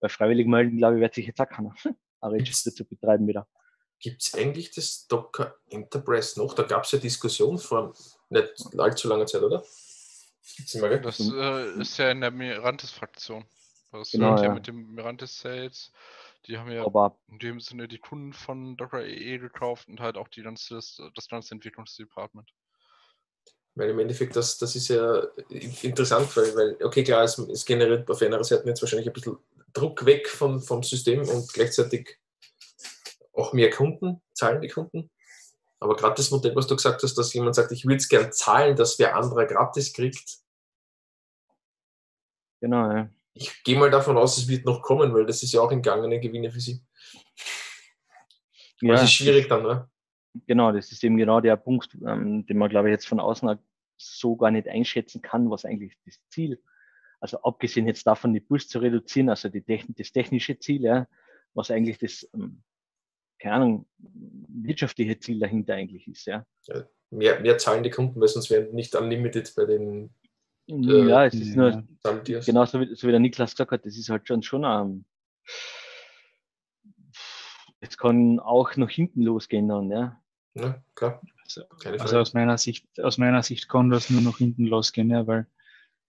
[0.00, 1.74] Bei freiwillig melden, glaube ich, wird sich jetzt auch keiner
[2.20, 3.46] ein Registry zu betreiben wieder.
[4.00, 6.54] Gibt es eigentlich das Docker Enterprise noch?
[6.54, 7.94] Da gab es ja Diskussion vor
[8.30, 9.62] nicht allzu langer Zeit, oder?
[11.02, 13.44] Das äh, ist ja in der Mirantis-Fraktion.
[13.92, 14.54] Das Genau, ja ja.
[14.54, 15.90] mit dem Mirantis-Sales.
[16.46, 20.16] Die haben ja Aber in dem Sinne die Kunden von Docker EE gekauft und halt
[20.16, 22.50] auch die ganze, das, das ganze Entwicklungsdepartment.
[23.74, 25.22] Weil im Endeffekt, das, das ist ja
[25.82, 29.38] interessant, weil, weil okay, klar, es, es generiert auf einer Seite jetzt wahrscheinlich ein bisschen
[29.72, 32.18] Druck weg von, vom System und gleichzeitig
[33.32, 35.10] auch mehr Kunden, zahlen die Kunden.
[35.80, 38.32] Aber gerade das Modell, was du gesagt hast, dass jemand sagt, ich würde es gern
[38.32, 40.38] zahlen, dass wer anderer gratis kriegt,
[42.60, 43.10] genau, ja.
[43.32, 46.20] ich gehe mal davon aus, es wird noch kommen, weil das ist ja auch entgangene
[46.20, 46.82] Gewinne für sie.
[48.82, 49.90] Ja es ist schwierig dann, ne?
[50.46, 53.58] Genau, das ist eben genau der Punkt, ähm, den man, glaube ich, jetzt von außen
[53.96, 56.62] so gar nicht einschätzen kann, was eigentlich das Ziel,
[57.20, 61.06] also abgesehen jetzt davon, die Push zu reduzieren, also die das technische Ziel, ja,
[61.52, 62.62] was eigentlich das, ähm,
[63.40, 66.44] keine Ahnung, wirtschaftliche Ziel dahinter eigentlich ist, ja.
[67.10, 70.14] Mehr, mehr zahlen die Kunden, weil sonst wären nicht unlimited bei den
[70.66, 72.40] ja, es ist nur, ja.
[72.40, 75.04] Genau so wie, so wie der Niklas gesagt hat, das ist halt schon schon ähm,
[77.80, 80.22] es kann auch nach hinten losgehen dann, ja.
[80.54, 81.62] Ja, klar, Also,
[81.98, 85.46] also aus meiner Sicht, aus meiner Sicht kann das nur nach hinten losgehen, ja, weil,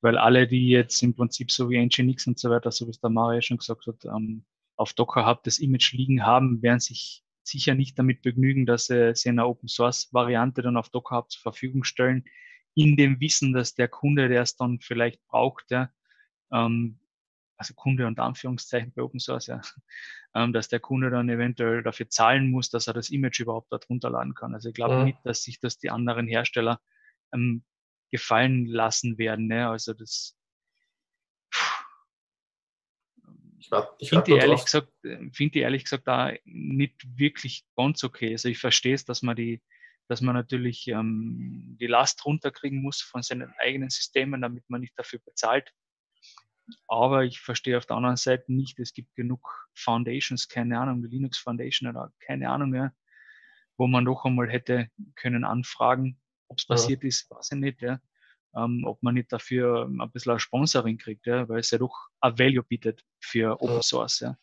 [0.02, 3.00] weil alle, die jetzt im Prinzip so wie Nginx und so weiter, so wie es
[3.00, 4.44] der Mario schon gesagt hat, ähm,
[4.82, 9.16] auf Docker Hub das Image liegen haben, werden sich sicher nicht damit begnügen, dass sie,
[9.16, 12.26] sie eine Open Source Variante dann auf Docker Hub zur Verfügung stellen,
[12.74, 15.92] in dem Wissen, dass der Kunde, der es dann vielleicht braucht, ja,
[16.52, 17.00] ähm,
[17.58, 19.62] also Kunde und Anführungszeichen bei Open Source, ja,
[20.36, 23.88] ähm, dass der Kunde dann eventuell dafür zahlen muss, dass er das Image überhaupt dort
[23.88, 24.56] runterladen kann.
[24.56, 25.04] Also ich glaube Mhm.
[25.04, 26.82] nicht, dass sich das die anderen Hersteller
[27.34, 27.64] ähm,
[28.10, 29.46] gefallen lassen werden.
[29.48, 29.70] Ne?
[29.70, 30.38] Also das
[34.00, 38.32] Ich finde ehrlich gesagt, ich ehrlich gesagt da nicht wirklich ganz okay.
[38.32, 39.62] Also ich verstehe es, dass man die,
[40.08, 44.98] dass man natürlich ähm, die Last runterkriegen muss von seinen eigenen Systemen, damit man nicht
[44.98, 45.74] dafür bezahlt.
[46.88, 51.08] aber ich verstehe auf der anderen Seite nicht, es gibt genug Foundations, keine Ahnung, wie
[51.08, 52.92] Linux Foundation oder keine Ahnung, ja,
[53.78, 57.08] wo man doch einmal hätte können anfragen, ob es passiert ja.
[57.10, 58.00] ist, weiß ich nicht, ja.
[58.56, 62.10] Ähm, ob man nicht dafür ein bisschen ein Sponsoring kriegt, ja, weil es ja doch
[62.20, 64.38] ein Value bietet für Open Source, ja.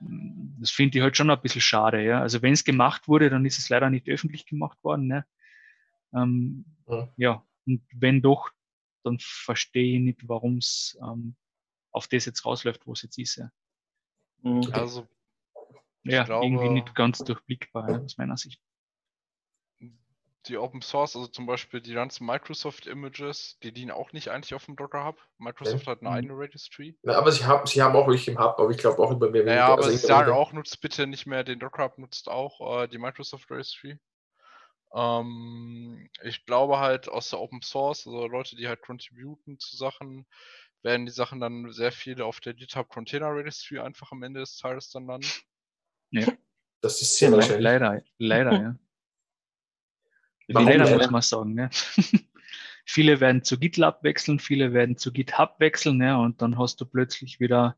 [0.00, 2.20] Das finde ich halt schon ein bisschen schade, ja.
[2.20, 5.24] Also wenn es gemacht wurde, dann ist es leider nicht öffentlich gemacht worden, ne?
[6.14, 7.08] Ähm, ja.
[7.16, 7.46] ja.
[7.66, 8.50] und wenn doch,
[9.02, 11.34] dann verstehe ich nicht, warum es ähm,
[11.90, 13.36] auf das jetzt rausläuft, wo es jetzt ist.
[13.36, 13.50] Ja.
[14.42, 14.68] Mhm.
[14.72, 15.08] Also,
[16.04, 18.60] ja, glaube, irgendwie nicht ganz durchblickbar, ja, aus meiner Sicht.
[20.46, 24.54] Die Open Source, also zum Beispiel die ganzen Microsoft Images, die dienen auch nicht eigentlich
[24.54, 25.18] auf dem Docker Hub.
[25.36, 25.92] Microsoft ja.
[25.92, 26.16] hat eine mhm.
[26.16, 26.96] eigene Registry.
[27.02, 29.30] Na, aber sie haben, sie haben auch welche im Hub, aber ich glaube auch über
[29.30, 29.44] mehr.
[29.44, 32.82] Ja, aber also sie sagen auch, nutzt bitte nicht mehr den Docker Hub, nutzt auch
[32.82, 33.98] äh, die Microsoft Registry.
[34.94, 40.26] Ähm, ich glaube halt aus der Open Source, also Leute, die halt contributen zu Sachen,
[40.82, 44.56] werden die Sachen dann sehr viele auf der GitHub Container Registry einfach am Ende des
[44.56, 45.28] Tages dann landen.
[46.10, 46.26] Ja.
[46.80, 47.64] Das ist sehr ja, wahrscheinlich.
[47.64, 48.76] Leider, leider, ja.
[50.48, 51.70] Leider muss man sagen, ne?
[52.84, 56.86] viele werden zu GitLab wechseln, viele werden zu GitHub wechseln, ja, und dann hast du
[56.86, 57.76] plötzlich wieder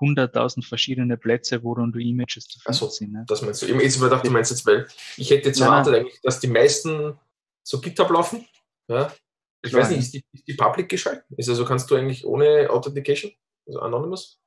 [0.00, 3.12] 100.000 verschiedene Plätze, wo dann die Images zu finden so, sind.
[3.12, 3.24] Ne?
[3.28, 3.66] Das meinst du.
[3.66, 7.18] Ich, jetzt gedacht, du meinst jetzt, weil ich hätte jetzt erwartet eigentlich, dass die meisten
[7.62, 8.46] zu GitHub laufen.
[8.88, 9.12] Ja?
[9.62, 9.82] Ich Klar.
[9.82, 11.24] weiß nicht, ist die, ist die Public geschaltet?
[11.36, 13.32] Ist also kannst du eigentlich ohne Authentication,
[13.66, 14.40] also Anonymous?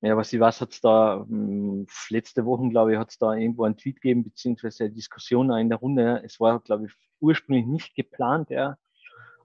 [0.00, 3.34] Ja, was ich weiß, hat es da hm, letzte Woche, glaube ich, hat es da
[3.34, 6.22] irgendwo einen Tweet gegeben, beziehungsweise eine Diskussion in der Runde.
[6.24, 6.92] Es war, glaube ich,
[7.24, 8.76] ursprünglich nicht geplant, ja.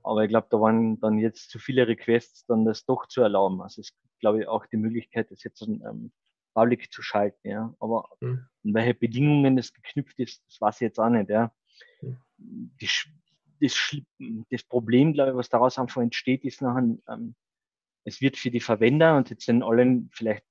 [0.04, 3.62] Aber ich glaube, da waren dann jetzt zu viele Requests, dann das doch zu erlauben.
[3.62, 6.12] Also es gibt, glaube ich, auch die Möglichkeit, das jetzt ähm,
[6.54, 7.74] Public zu schalten, ja.
[7.80, 8.46] Aber mhm.
[8.64, 11.52] in welche Bedingungen das geknüpft ist, das weiß ich jetzt auch nicht, ja.
[12.38, 12.90] Die,
[13.62, 13.98] das,
[14.50, 17.36] das Problem, glaube ich, was daraus einfach entsteht, ist nachher, ähm,
[18.06, 20.46] es wird für die Verwender und jetzt sind allen vielleicht,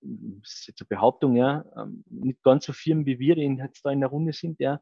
[0.00, 3.84] das ist jetzt eine Behauptung, ja, ähm, nicht ganz so Firmen wie wir, die jetzt
[3.84, 4.80] da in der Runde sind, ja,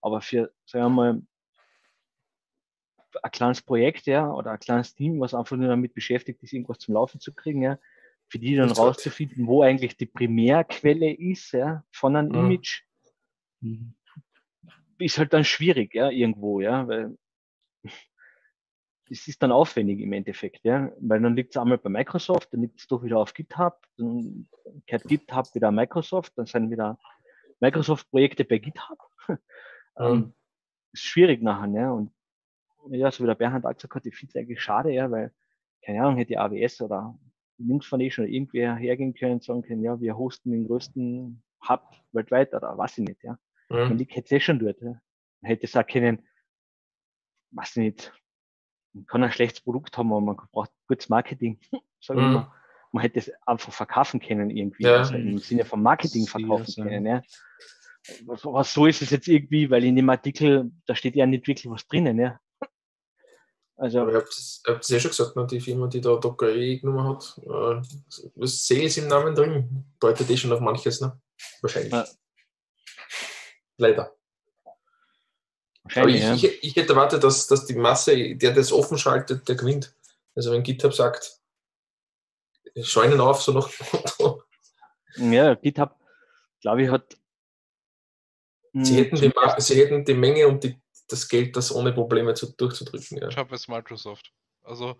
[0.00, 1.22] aber für, sagen wir mal,
[3.22, 6.78] ein kleines Projekt, ja, oder ein kleines Team, was einfach nur damit beschäftigt ist, irgendwas
[6.78, 7.78] zum Laufen zu kriegen, ja,
[8.28, 12.50] für die dann rauszufinden, wo eigentlich die Primärquelle ist, ja, von einem mhm.
[12.52, 12.82] Image,
[14.98, 17.16] ist halt dann schwierig, ja, irgendwo, ja, weil
[19.10, 22.62] es ist dann aufwendig im Endeffekt, ja, weil dann liegt es einmal bei Microsoft, dann
[22.62, 24.48] liegt es doch wieder auf GitHub, dann
[24.86, 26.98] kehrt GitHub wieder Microsoft, dann sind wieder
[27.60, 28.98] Microsoft-Projekte bei GitHub.
[30.00, 30.04] Mhm.
[30.06, 30.34] ähm,
[30.92, 32.12] ist schwierig nachher, ja, und
[32.90, 35.32] ja, so wie der Bernhard auch gesagt hat, ich finde es eigentlich schade, ja, weil,
[35.84, 37.18] keine Ahnung, hätte die AWS oder
[37.58, 41.82] Linux Foundation oder irgendwer hergehen können und sagen können, ja, wir hosten den größten Hub
[42.12, 43.38] weltweit oder was ich nicht, ja.
[43.68, 43.76] Mhm.
[43.76, 45.00] Man liegt jetzt eh schon dort, ja.
[45.40, 46.28] Man hätte sagen können,
[47.50, 48.12] was nicht,
[48.92, 51.58] man kann ein schlechtes Produkt haben, aber man braucht gutes Marketing,
[52.00, 52.32] sagen mhm.
[52.32, 52.52] mal.
[52.90, 54.96] Man hätte es einfach verkaufen können irgendwie, ja.
[54.96, 57.22] also im Sinne von Marketing verkaufen ja, können, ja.
[58.24, 61.46] Was, was so ist es jetzt irgendwie, weil in dem Artikel, da steht ja nicht
[61.46, 62.40] wirklich was drinnen, ja.
[63.78, 66.78] Also, Aber ich habe es ja schon gesagt, ne, die Firma, die da Docker E
[66.78, 67.80] genommen hat, äh,
[68.34, 71.16] was Sales im Namen drin, deutet eh schon auf manches, ne?
[71.60, 71.92] Wahrscheinlich.
[71.92, 72.04] Ja.
[73.76, 74.12] Leider.
[75.94, 76.34] Aber ich, ja.
[76.34, 79.94] ich, ich, hätte erwartet, dass, dass die Masse, der das offen schaltet, der gewinnt.
[80.34, 81.40] Also wenn GitHub sagt,
[82.82, 83.70] Scheunen auf, so noch.
[85.16, 85.94] ja, GitHub,
[86.60, 87.16] glaube ich, hat.
[88.72, 90.78] Sie hätten, die, sie hätten die Menge und die
[91.08, 93.18] das Geld, das ohne Probleme zu, durchzudrücken.
[93.18, 93.28] Ja.
[93.28, 94.32] Ich habe jetzt Microsoft.
[94.62, 94.96] Also.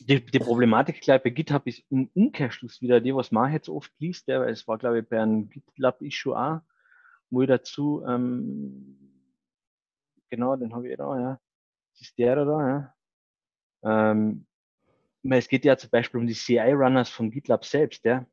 [0.00, 3.92] Die, die Problematik gleich bei GitHub ist im Umkehrschluss wieder die, was man jetzt oft
[3.98, 6.60] liest, ja, weil es war, glaube ich, bei einem GitLab-Issue auch,
[7.30, 8.98] wo ich dazu, ähm,
[10.28, 11.40] genau, den habe ich da, ja,
[11.92, 14.14] das ist der da, ja.
[14.14, 14.46] Ähm,
[15.22, 18.26] es geht ja zum Beispiel um die CI-Runners von GitLab selbst, ja.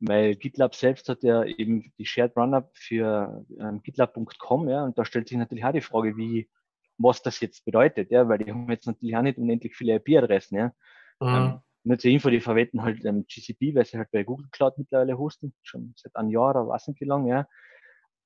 [0.00, 5.04] Weil GitLab selbst hat ja eben die Shared Runner für ähm, GitLab.com, ja, und da
[5.04, 6.48] stellt sich natürlich auch die Frage, wie,
[6.96, 10.56] was das jetzt bedeutet, ja, weil die haben jetzt natürlich auch nicht unendlich viele IP-Adressen,
[10.56, 10.72] ja.
[11.20, 11.28] Mhm.
[11.28, 14.78] Ähm, nur zur Info, die verwenden halt ähm, GCP, weil sie halt bei Google Cloud
[14.78, 17.48] mittlerweile hosten, schon seit einem Jahr oder was nicht wie lange, ja.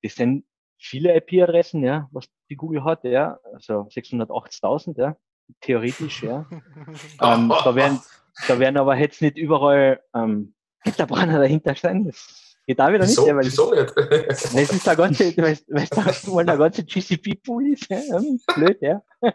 [0.03, 0.45] Das sind
[0.79, 5.17] viele IP-Adressen, ja, was die Google hat, ja, also 680.000, ja,
[5.61, 6.47] theoretisch, ja.
[7.21, 8.01] ähm, da werden,
[8.47, 10.54] da werden aber jetzt nicht überall ähm,
[10.85, 12.05] Gitterbrenner dahinter stehen.
[12.05, 13.35] Das geht da wieder wieso, nicht.
[13.35, 13.95] weil wieso nicht?
[14.55, 17.91] Das ist der ganze, weißt, du, der ganze GCP-Pool ist.
[17.91, 17.99] Ja?
[17.99, 19.03] Hm, blöd, ja.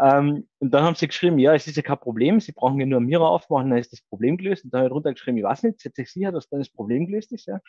[0.00, 2.86] ähm, und dann haben sie geschrieben, ja, es ist ja kein Problem, sie brauchen ja
[2.86, 4.64] nur Mira aufmachen, dann ist das Problem gelöst.
[4.64, 6.70] Und dann habe ich drunter geschrieben, ich weiß nicht, seid ihr sicher, dass dann das
[6.70, 7.46] Problem gelöst ist?
[7.46, 7.60] Ja?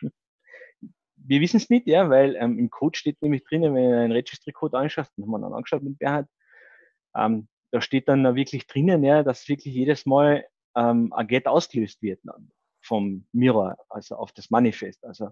[1.16, 4.14] Wir wissen es nicht, ja, weil ähm, im Code steht nämlich drinnen, wenn ihr einen
[4.14, 6.28] Registry-Code anschaut, den haben wir dann angeschaut mit Berhard,
[7.16, 12.02] ähm, da steht dann wirklich drinnen, ja, dass wirklich jedes Mal ähm, ein Get ausgelöst
[12.02, 12.52] wird dann
[12.90, 15.06] vom Mirror, also auf das Manifest.
[15.06, 15.30] Also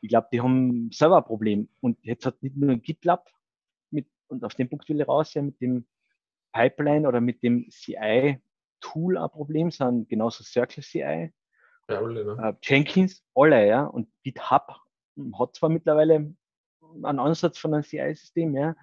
[0.00, 1.68] ich glaube, die haben selber ein Problem.
[1.80, 3.30] Und jetzt hat nicht nur GitLab
[3.90, 5.86] mit, und auf den Punkt will ich raus, ja, mit dem
[6.52, 11.32] Pipeline oder mit dem CI-Tool ein Problem, sondern genauso Circle CI,
[11.90, 12.36] Ja, alle, ne?
[12.42, 13.84] äh, Jenkins, alle, ja.
[13.84, 14.80] Und GitHub
[15.38, 16.34] hat zwar mittlerweile
[17.02, 18.74] einen Ansatz von einem CI-System, ja,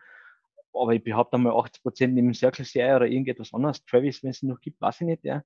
[0.73, 4.43] aber ich behaupte einmal 80 Prozent neben Circle CI oder irgendetwas anderes, Travis, wenn es
[4.43, 5.43] noch gibt, weiß ich nicht, ja,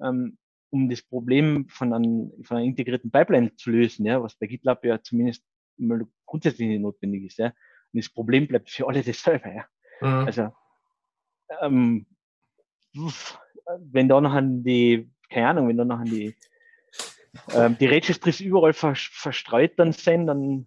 [0.00, 0.36] ähm,
[0.74, 4.84] um das Problem von, einem, von einer integrierten Pipeline zu lösen, ja, was bei GitLab
[4.84, 5.44] ja zumindest
[5.76, 7.46] mal grundsätzlich nicht notwendig ist, ja.
[7.92, 9.66] Und das Problem bleibt für alle dasselbe, ja.
[10.00, 10.26] Mhm.
[10.26, 10.52] Also,
[11.60, 12.06] ähm,
[13.78, 16.34] wenn da noch an die, keine Ahnung, wenn da noch an die,
[17.54, 20.66] ähm, die Registries überall ver verstreut dann sind, dann,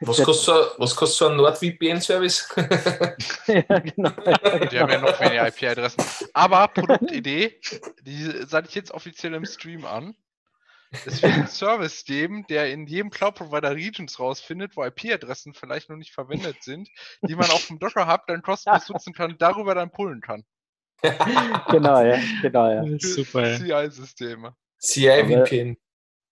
[0.00, 2.48] Was, kostet so, ein- was kostet so ein NordVPN-Service?
[3.46, 4.10] ja, genau.
[4.70, 6.04] Die haben ja noch weniger IP-Adressen.
[6.34, 7.58] Aber Produktidee,
[8.02, 10.14] die sage ich jetzt offiziell im Stream an.
[11.06, 15.96] Es wird einen Service geben, der in jedem Cloud-Provider Regions rausfindet, wo IP-Adressen vielleicht noch
[15.96, 16.88] nicht verwendet sind,
[17.22, 20.44] die man auf dem Docker-Hub dann kostenlos nutzen kann, darüber dann pullen kann.
[21.02, 22.82] genau, ja, genau, ja.
[22.84, 23.48] Das ist super.
[23.48, 23.84] Ja.
[23.86, 24.54] CI-Systeme.
[24.80, 25.76] CI-VPN.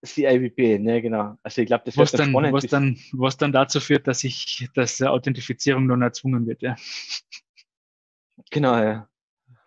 [0.04, 1.36] CIVP, ne, genau.
[1.42, 2.52] Also ich glaube, das Was wird dann, spannend.
[2.52, 6.76] was, dann, was dann dazu führt, dass ich, dass Authentifizierung dann erzwungen wird, ja.
[8.50, 9.08] Genau, ja.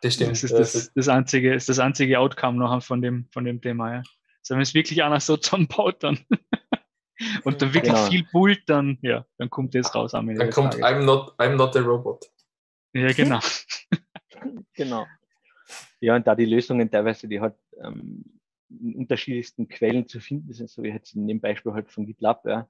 [0.02, 0.32] Das stimmt.
[0.32, 3.94] Das ist das, das einzige, ist das einzige Outcome noch von dem, von dem Thema,
[3.96, 4.04] ja.
[4.40, 6.20] Also wenn es wirklich einer so zusammenbaut dann
[7.44, 8.06] und dann wirklich Genau.
[8.10, 10.86] viel pullt, dann, ja, dann kommt das raus am Ende Dann kommt Tages.
[10.86, 12.26] I'm not, I'm not a robot.
[12.94, 13.40] Ja, genau.
[14.74, 15.06] Genau.
[16.00, 17.54] Ja, und da die Lösungen teilweise, die halt
[17.84, 18.41] ähm,
[18.96, 22.68] unterschiedlichsten Quellen zu finden sind, so wie jetzt in dem Beispiel halt von GitLab, ja,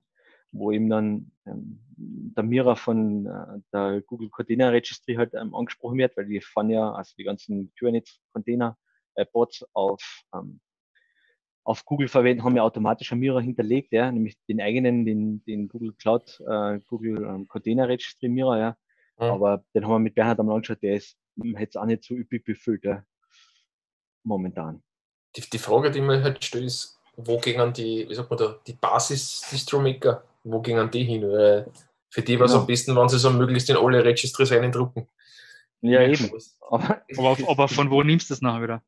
[0.51, 5.97] wo eben dann ähm, der Mira von äh, der Google Container Registry halt ähm, angesprochen
[5.97, 8.77] wird, weil die fahren ja, also die ganzen Kubernetes Container
[9.15, 9.25] äh,
[9.73, 10.59] auf, ähm,
[11.63, 15.67] auf Google verwenden, haben ja automatisch ein Mira hinterlegt, ja, nämlich den eigenen, den, den
[15.67, 18.77] Google Cloud, äh, Google ähm, Container Registry Mira, ja.
[19.17, 19.25] Mhm.
[19.25, 22.15] Aber den haben wir mit Bernhard am angeschaut, der ist hm, jetzt auch nicht so
[22.15, 23.03] üppig befüllt, ja.
[24.23, 24.83] Momentan.
[25.35, 28.55] Die, die Frage, die mir halt stellt, ist, wo gingen die, wie sagt man da,
[28.67, 31.23] die Basis-Distro-Maker, wo gingen die hin?
[31.23, 31.67] Weil
[32.09, 32.61] für die war es Genau.
[32.61, 35.07] am besten, wenn sie so möglichst in alle Registries reindrucken.
[35.81, 36.31] Ja, eben.
[36.69, 38.83] Aber, Aber, aber von wo nimmst du das nachher wieder?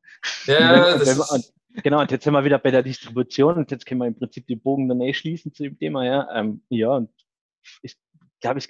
[0.46, 4.00] Ja, das ist, genau, und jetzt sind wir wieder bei der Distribution und jetzt können
[4.00, 6.28] wir im Prinzip den Bogen dann eh schließen zu dem Thema, ja.
[6.34, 7.10] Ähm, ja, und
[7.82, 7.96] ich
[8.40, 8.68] glaube, es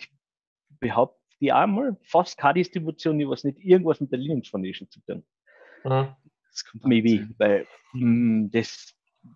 [0.81, 5.01] behauptet die einmal fast keine Distribution, die was nicht irgendwas mit der Linux Foundation zu
[5.01, 5.25] tun.
[5.85, 6.09] Mhm.
[6.55, 8.95] Das kommt Maybe, weil mh, das,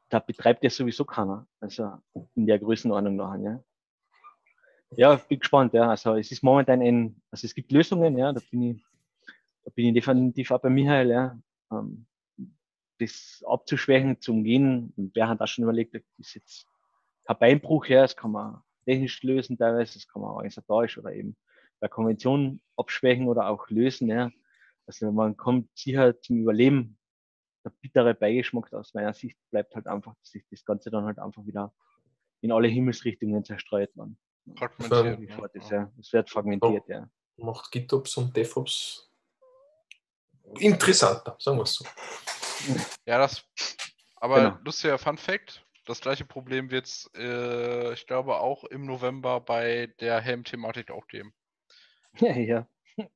[0.09, 1.49] da betreibt ja sowieso keiner.
[1.61, 1.99] Also
[2.37, 3.64] in der Größenordnung nachher, ja.
[4.93, 5.91] Ja, bin gespannt, ja.
[5.91, 8.85] Also es ist momentan ein, also es gibt Lösungen, ja, da bin ich,
[9.64, 11.39] da bin ich definitiv auch bei Michael, ja.
[11.73, 12.07] Ähm,
[13.01, 14.93] das abzuschwächen, zu umgehen.
[14.97, 16.66] Wer hat auch schon überlegt, das ist jetzt
[17.25, 21.37] kein Beinbruch, ja, das kann man technisch lösen teilweise, das kann man organisatorisch oder eben
[21.81, 24.31] bei Konventionen abschwächen oder auch lösen, ja.
[24.87, 26.97] Also man kommt sicher zum Überleben.
[27.69, 31.19] Der bittere Beigeschmack aus meiner Sicht bleibt halt einfach, dass sich das Ganze dann halt
[31.19, 31.73] einfach wieder
[32.41, 34.16] in alle Himmelsrichtungen zerstreut man.
[34.57, 35.21] Fragmentiert.
[35.21, 35.66] Ne?
[35.71, 37.11] ja, wird fragmentiert, ja.
[37.37, 39.12] macht GitOps und DevOps
[40.59, 41.85] interessanter, sagen wir es so.
[43.07, 43.45] Ja, das.
[44.16, 44.59] Aber Genau.
[44.64, 49.89] lustiger Fun Fact: Das gleiche Problem wird es, äh, ich glaube, auch im November bei
[50.01, 51.33] der Helm-Thematik auch geben.
[52.21, 52.69] Ja, ja,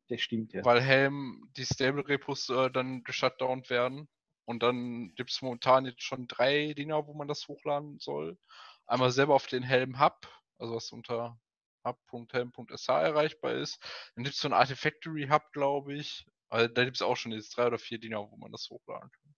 [0.09, 0.65] das stimmt, ja.
[0.65, 4.09] Weil Helm, die Stable-Repos äh, dann geshutdownt werden.
[4.45, 8.39] Und dann gibt es momentan jetzt schon drei Dinger, wo man das hochladen soll.
[8.87, 10.29] Einmal selber auf den Helm Hub,
[10.59, 11.39] also was unter
[11.85, 13.79] hub.helm.sh erreichbar ist.
[14.15, 16.27] Dann gibt es so ein Artifactory Hub, glaube ich.
[16.49, 19.11] Also da gibt es auch schon jetzt drei oder vier Dinger, wo man das hochladen
[19.11, 19.35] kann.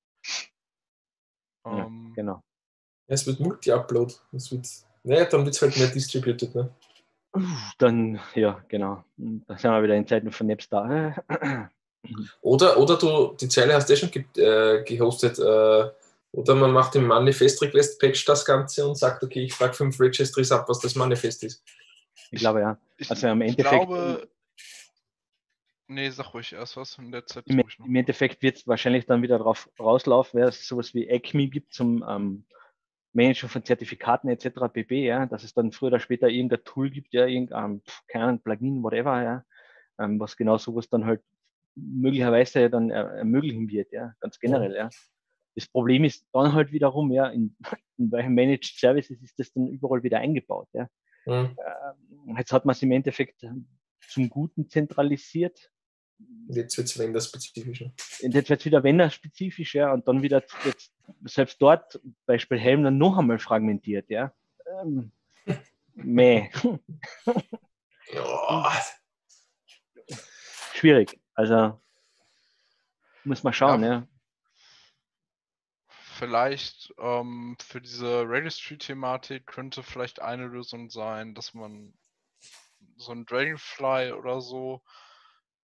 [1.67, 2.43] Ja, Ähm, genau.
[3.07, 4.15] Es wird Multi-Upload.
[4.33, 4.67] Es wird,
[5.03, 6.55] naja, dann wird es halt mehr distributed.
[6.55, 6.75] Ne?
[7.79, 9.05] Dann, ja, genau.
[9.17, 10.49] Da sind wir wieder in Zeiten von
[12.11, 12.39] Napstar.
[12.43, 15.91] Oder, oder du, die Zeile hast du eh schon ge äh, gehostet, äh,
[16.35, 20.51] oder man macht im Manifest-Request, patcht das Ganze und sagt, okay, ich frage fünf Registries
[20.51, 21.63] ab, was das Manifest ist.
[22.33, 22.79] Ich glaube, ja.
[22.97, 24.29] ich, Also im ich Endeffekt, glaube.
[25.87, 27.45] Nee, sag ruhig erst was in der Zeit.
[27.47, 31.07] Im, ich im Endeffekt wird es wahrscheinlich dann wieder darauf rauslaufen, weil es sowas wie
[31.07, 32.47] ECMI gibt zum ähm,
[33.13, 34.73] Managen von Zertifikaten etc.
[34.73, 35.07] pp.
[35.07, 38.83] Ja, dass es dann früher oder später irgendein Tool gibt, ja, irgendein, keine Ahnung, Plugin,
[38.83, 39.45] whatever, ja,
[39.99, 41.23] ähm, was genau sowas dann halt
[41.75, 44.89] möglicherweise dann er, ermöglichen wird, ja, ganz generell, ja.
[45.55, 47.57] Das Problem ist dann halt wiederum, ja, in,
[47.99, 50.89] in welchen Managed Services ist das dann überall wieder eingebaut, ja.
[51.25, 51.57] Hm.
[51.59, 53.47] Ähm, jetzt hat man es im Endeffekt
[54.09, 55.71] zum Guten zentralisiert,
[56.49, 57.81] Jetzt wird es Vendor-spezifisch.
[57.81, 57.93] Ne?
[58.21, 60.93] Jetzt wird es wieder Vendor-spezifisch, ja, und dann wieder jetzt
[61.25, 64.33] selbst dort, Beispiel Helm, dann noch einmal fragmentiert, ja.
[64.83, 65.13] Ähm,
[65.95, 66.51] meh.
[68.13, 68.71] Ja.
[70.75, 71.19] Schwierig.
[71.35, 71.81] Also
[73.25, 73.89] muss man schauen, Ja.
[73.89, 74.09] ja.
[75.89, 81.93] Vielleicht ähm, für diese Registry-Thematik könnte vielleicht eine Lösung sein, dass man
[82.97, 84.83] so ein Dragonfly oder so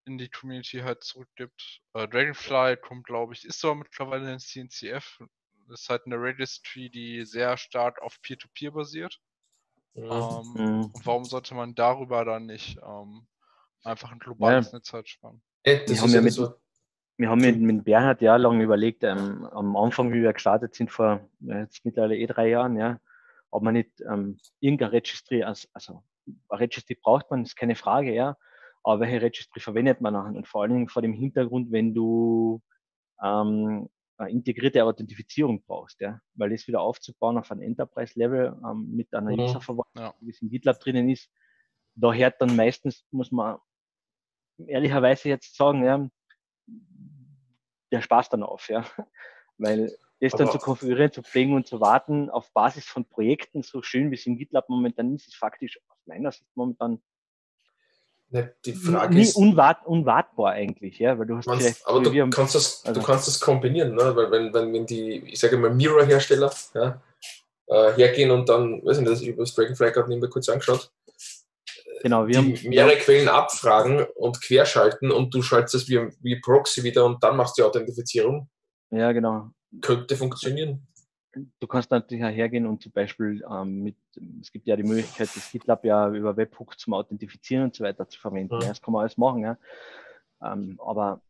[0.06, 1.82] in die Community halt zurückgibt.
[1.94, 5.20] Äh, Dragonfly kommt, glaube ich, ist aber mittlerweile in CNCF.
[5.68, 9.20] Das ist halt eine Registry, die sehr stark auf Peer-to-Peer basiert.
[9.94, 10.04] Mhm.
[10.10, 10.90] Ähm, Mhm.
[10.92, 13.28] und warum sollte man darüber dann nicht ähm,
[13.84, 15.42] einfach ein globales Netz halt spannen?
[15.64, 16.54] Das Wir haben ist ja ja mit- so.
[17.16, 21.20] Wir haben mit, mit Bernhard jahrelang überlegt, ähm, am Anfang, wie wir gestartet sind, vor
[21.40, 22.98] jetzt mittlerweile eh drei Jahren, ja,
[23.50, 28.14] ob man nicht ähm, irgendein Registry, als, also ein Registry braucht man, ist keine Frage,
[28.14, 28.38] ja,
[28.82, 30.34] aber welche Registry verwendet man nachher?
[30.34, 32.62] Und vor allen Dingen vor dem Hintergrund, wenn du
[33.22, 39.12] ähm, eine integrierte Authentifizierung brauchst, ja, weil das wieder aufzubauen auf ein Enterprise-Level ähm, mit
[39.12, 39.40] einer Mhm.
[39.40, 40.14] User-Verwaltung, Ja.
[40.20, 41.30] wie es in GitLab drinnen ist,
[41.96, 43.58] da hört dann meistens, muss man
[44.68, 46.08] ehrlicherweise jetzt sagen, ja,
[47.92, 48.84] der Spaß dann auf, ja.
[49.58, 53.62] Weil das dann Aber- zu konfigurieren, zu pflegen und zu warten auf Basis von Projekten,
[53.62, 57.00] so schön wie es in GitLab momentan ist, ist faktisch aus meiner Sicht momentan
[58.32, 62.12] Ne, die Frage nie ist, unwart, unwartbar eigentlich, ja, weil du hast Man's, aber du
[62.20, 64.14] haben- kannst, das, also- du kannst das kombinieren, ne?
[64.14, 67.02] weil wenn, wenn, wenn die, ich sage mal, Mirror-Hersteller ja,
[67.66, 70.92] äh, hergehen und dann, weiß nicht, das ich über das Dragonfly gerade nebenbei kurz angeschaut,
[72.00, 76.40] genau, wir die haben, mehrere Quellen abfragen und querschalten und du schaltest es wie, wie
[76.40, 78.48] Proxy wieder und dann machst du die Authentifizierung,
[78.90, 80.86] ja genau, könnte funktionieren.
[81.32, 83.96] du kannst natürlich auch hergehen und zum Beispiel ähm, mit,
[84.40, 88.08] es gibt ja die Möglichkeit, das GitLab ja über Webhook zum Authentifizieren und so weiter
[88.08, 88.56] zu verwenden.
[88.56, 88.62] Mhm.
[88.62, 89.58] Ja, das kann man alles machen, ja.
[90.42, 91.22] Ähm, aber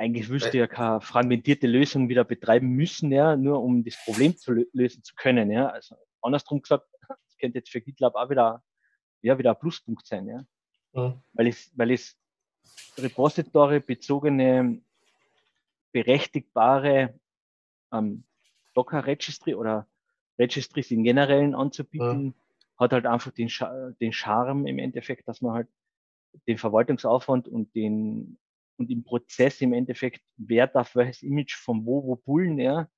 [0.00, 4.52] eigentlich du ja keine fragmentierte Lösung wieder betreiben müssen, ja, nur um das Problem zu
[4.52, 5.68] lö lösen zu können, ja.
[5.68, 8.62] Also andersrum gesagt, das könnte jetzt für GitLab auch wieder,
[9.22, 10.44] ja, wieder ein Pluspunkt sein, ja.
[10.92, 11.20] Mhm.
[11.32, 12.16] Weil es, weil es
[12.98, 14.80] Repository bezogene
[15.92, 17.18] berechtigbare
[17.92, 18.24] ähm,
[18.74, 19.86] Docker Registry oder
[20.38, 22.34] Registries in generellen anzubieten,
[22.78, 23.50] hat halt einfach den,
[24.00, 25.68] den Charme im Endeffekt, dass man halt
[26.46, 28.38] den Verwaltungsaufwand und den
[28.76, 32.88] und im Prozess im Endeffekt, wer darf welches Image von wo, wo pullen, ja,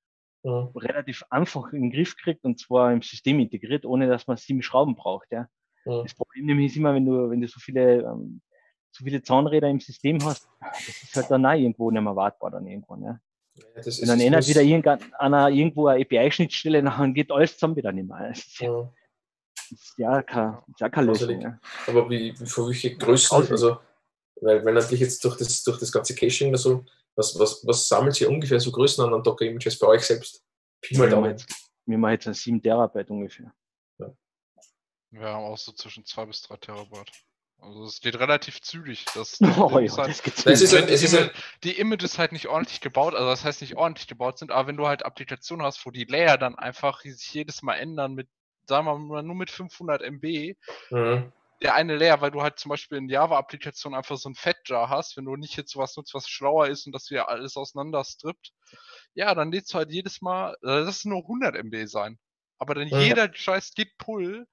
[0.43, 0.71] Mhm.
[0.75, 4.61] relativ einfach in den Griff kriegt und zwar im System integriert, ohne dass man sieben
[4.61, 5.47] Schrauben braucht, ja.
[5.85, 6.03] Mhm.
[6.03, 8.41] Das Problem nämlich ist immer, wenn du, wenn du so viele, ähm,
[8.91, 12.51] so viele Zahnräder im System hast, das ist halt dann auch irgendwo nicht mehr wartbar
[12.51, 13.19] dann irgendwann, ja.
[13.55, 17.91] Ja, das Und dann ändert wieder irgendeiner irgendwo eine API-Schnittstelle, dann geht alles zusammen wieder
[17.91, 18.29] nicht mehr.
[18.29, 18.89] Das ist ja, Mhm.
[19.69, 21.41] das ist ja keine, das ist ja keine Lösung.
[21.41, 21.59] Ja.
[21.87, 23.77] Aber wie, wie für welche Größen, also,
[24.41, 26.83] weil, weil natürlich jetzt durch das, durch das ganze Caching oder so,
[27.15, 30.43] was, was, was sammelt ihr ungefähr so Größen an an Docker-Images bei euch selbst?
[30.81, 31.31] Pi mal Wir machen Daumen.
[31.31, 33.53] jetzt, wir machen jetzt eine 7 Terabyte ungefähr.
[35.13, 37.11] Wir haben auch so zwischen 2 bis 3 Terabyte.
[37.59, 39.05] Also es geht relativ zügig.
[39.13, 41.31] Das Oh ja, halt, das geht Das ist halt, ist halt,
[41.63, 44.77] die Images halt nicht ordentlich gebaut, also das heißt nicht ordentlich gebaut sind, aber wenn
[44.77, 48.27] du halt Applikationen hast, wo die Layer dann einfach sich jedes Mal ändern mit,
[48.67, 50.55] sagen wir mal, nur mit 500 MB,
[50.89, 51.31] mhm.
[51.61, 55.15] der eine Layer, weil du halt zum Beispiel in Java-Applikationen einfach so ein Fat-Jar hast,
[55.15, 58.51] wenn du nicht jetzt sowas nutzt, was schlauer ist und das wieder alles auseinander strippt,
[59.13, 62.17] ja, dann lädst du halt jedes Mal, äh, das ist nur 100 MB sein.
[62.57, 62.99] Aber dann Ja.
[62.99, 64.47] jeder scheiß Git-Pull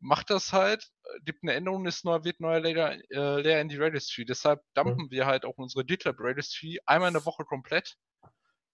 [0.00, 3.68] macht das halt, äh, gibt eine Änderung, ist neu, wird neuer Layer, äh, Layer in
[3.68, 4.24] die Registry.
[4.24, 7.96] Deshalb dumpen wir halt auch unsere GitLab Registry einmal in der Woche komplett.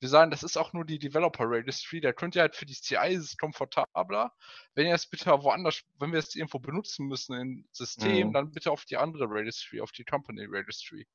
[0.01, 2.01] Wir sagen, das ist auch nur die Developer Registry.
[2.01, 4.33] Da könnt ihr halt für die CI ist es komfortabler.
[4.75, 8.33] Wenn ihr es bitte woanders, wenn wir es irgendwo benutzen müssen im System, Mhm.
[8.33, 11.07] dann bitte auf die andere Registry, auf die Company Registry.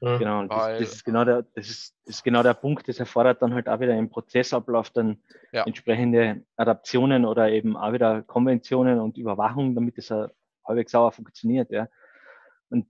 [0.00, 0.18] Mhm.
[0.18, 2.88] Genau, und das, Weil- das, ist genau der, das, ist, das ist genau der Punkt,
[2.88, 5.22] das erfordert dann halt auch wieder im Prozessablauf dann
[5.52, 5.64] Ja.
[5.66, 10.28] entsprechende Adaptionen oder eben auch wieder Konventionen und Überwachung, damit es auch
[10.66, 11.70] halbwegs sauer funktioniert.
[11.70, 11.88] Ja.
[12.70, 12.86] Und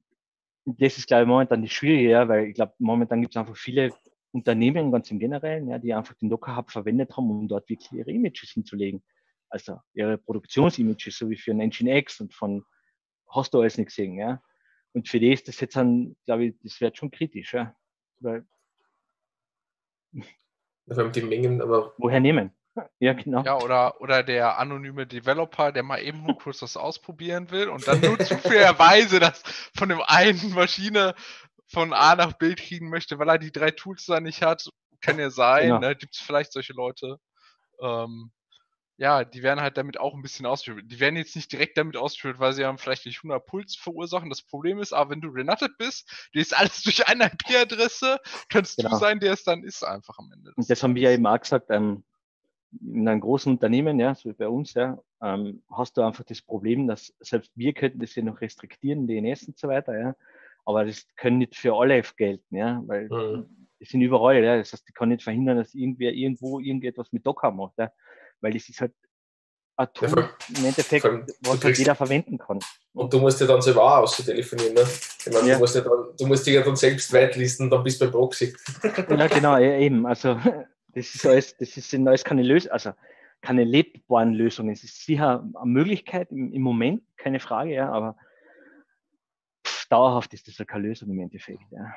[0.65, 3.57] das ist, glaube ich, momentan das Schwierige, ja, weil ich glaube, momentan gibt es einfach
[3.57, 3.93] viele
[4.33, 7.91] Unternehmen, ganz im Generellen, ja, die einfach den Docker Hub verwendet haben, um dort wirklich
[7.91, 9.03] ihre Images hinzulegen.
[9.49, 12.65] Also ihre Produktionsimages, so wie für ein Nginx und von
[13.29, 14.41] hast du alles nicht gesehen, ja.
[14.93, 17.75] Und für die ist das jetzt dann, glaube ich, das wird schon kritisch, ja.
[18.19, 18.45] Weil,
[20.13, 22.53] Wir haben die Mengen, aber woher nehmen?
[22.99, 23.43] Ja, genau.
[23.43, 27.87] Ja, oder, oder der anonyme Developer, der mal eben nur kurz was ausprobieren will und
[27.87, 29.43] dann nur zufälligerweise das
[29.77, 31.15] von dem einen Maschine
[31.67, 34.69] von A nach B kriegen möchte, weil er die drei Tools da nicht hat.
[35.01, 35.79] Kann ja sein, Genau.
[35.81, 35.97] ne?
[35.97, 37.19] gibt es vielleicht solche Leute.
[37.81, 38.31] Ähm,
[39.01, 40.85] ja, die werden halt damit auch ein bisschen ausgeführt.
[40.91, 44.29] Die werden jetzt nicht direkt damit ausgeführt, weil sie haben vielleicht nicht 100 Puls verursachen.
[44.29, 48.19] Das Problem ist aber, wenn du renutted bist, du ist alles durch eine IP-Adresse,
[48.51, 48.91] kannst genau.
[48.91, 50.53] du sein, der es dann ist, einfach am Ende.
[50.55, 52.05] Und das haben wir ja eben auch gesagt, ähm,
[52.79, 56.43] in einem großen Unternehmen, ja, so wie bei uns, ja, ähm, hast du einfach das
[56.43, 60.15] Problem, dass selbst wir könnten das ja noch restriktieren, DNS und so weiter, ja,
[60.67, 63.67] aber das können nicht für alle gelten, ja, weil mhm.
[63.81, 67.27] die sind überall, ja, das heißt, die kann nicht verhindern, dass irgendwer irgendwo irgendetwas mit
[67.27, 67.91] Docker macht, ja
[68.41, 68.93] weil das ist halt
[69.77, 72.59] ein Tool ja, im Endeffekt, was halt jeder verwenden kann.
[72.93, 74.75] Und du musst ja dann selber auch austelefonieren.
[74.75, 74.83] Ne?
[74.83, 75.55] Ich meine, ja.
[75.55, 78.11] du, musst ja dann, du musst dich ja dann selbst weitlisten, dann bist du bei
[78.11, 78.55] Proxy.
[78.83, 80.07] ja, genau, eben.
[80.07, 80.39] Also
[80.89, 82.93] das ist alles, das ist alles keine Lösung, also
[83.41, 84.73] keine lebbaren Lösungen.
[84.73, 88.17] Es ist sicher eine Möglichkeit im, im Moment, keine Frage, ja, aber
[89.67, 91.63] pff, dauerhaft ist das ja keine Lösung im Endeffekt.
[91.71, 91.93] Ja.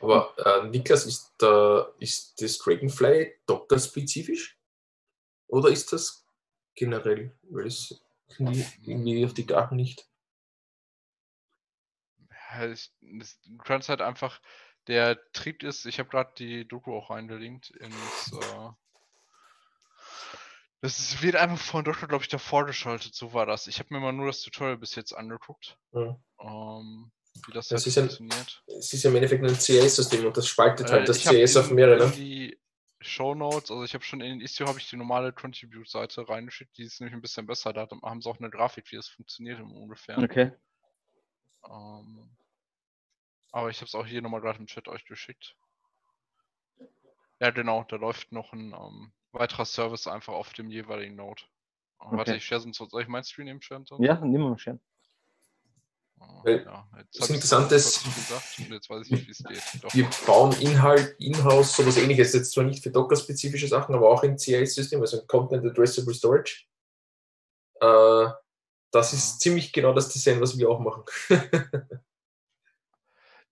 [0.00, 4.58] Aber äh, Niklas, ist, da, ist das Dragonfly Docker-spezifisch?
[5.52, 6.24] Oder ist das
[6.74, 7.36] generell?
[7.42, 8.02] Weil es
[8.38, 10.08] irgendwie auf die Garten nicht.
[12.50, 13.38] Ja, ich, das,
[13.88, 14.40] halt einfach,
[14.86, 18.32] der Trick ist, ich habe gerade die Doku auch reingelinkt ins.
[18.32, 18.70] Äh,
[20.80, 23.66] das wird einfach von Doktor, glaube ich, davor geschaltet, so war das.
[23.66, 25.76] Ich habe mir mal nur das Tutorial bis jetzt angeguckt.
[25.92, 26.18] Ja.
[26.40, 27.12] Ähm,
[27.46, 28.64] wie das, das halt funktioniert.
[28.68, 31.56] Ein, es ist ja im Endeffekt ein CS-System und das spaltet halt äh, das CS
[31.58, 32.08] auf mehrere.
[32.08, 32.56] Ne?
[33.02, 36.76] Show Notes, also ich habe schon in den Istio habe ich die normale Contribute-Seite reingeschickt,
[36.76, 37.72] die ist nämlich ein bisschen besser.
[37.72, 40.18] Da haben sie auch eine Grafik, wie es funktioniert im ungefähr.
[40.18, 40.52] Okay.
[41.68, 42.30] Ähm,
[43.52, 45.56] aber ich habe es auch hier nochmal gerade im Chat euch geschickt.
[47.40, 51.42] Ja, genau, da läuft noch ein ähm, weiterer Service einfach auf dem jeweiligen Node.
[51.98, 52.16] Okay.
[52.16, 53.84] Warte, ich share sonst, soll ich mein Screen eben sharen?
[53.98, 54.80] Ja, nimm mal sharen.
[56.44, 58.04] Weil ja, das Interessante ist,
[59.94, 64.36] wir bauen Inhalt in-house, sowas ähnliches, jetzt zwar nicht für Docker-spezifische Sachen, aber auch im
[64.36, 66.64] CI-System, also in Content Addressable Storage.
[67.80, 68.26] Äh,
[68.90, 71.04] das ist ziemlich genau das Design, was wir auch machen.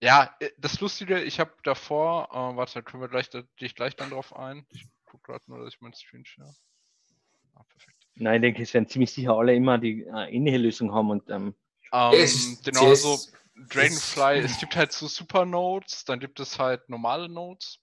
[0.00, 3.66] ja, äh, das Lustige, ich habe davor, äh, warte, da können wir gleich, da gehe
[3.66, 4.66] ich gleich dann drauf ein.
[4.70, 6.54] Ich gucke gerade nur, dass ich meinen Screen share.
[7.54, 7.96] Ah, perfekt.
[8.16, 11.30] Nein, ich denke, es werden ziemlich sicher alle immer die äh, ähnliche Lösung haben und
[11.30, 11.54] ähm,
[11.92, 13.18] ähm, genau so
[13.68, 17.78] Dragonfly, es gibt halt so Supernodes, dann gibt es halt normale Nodes,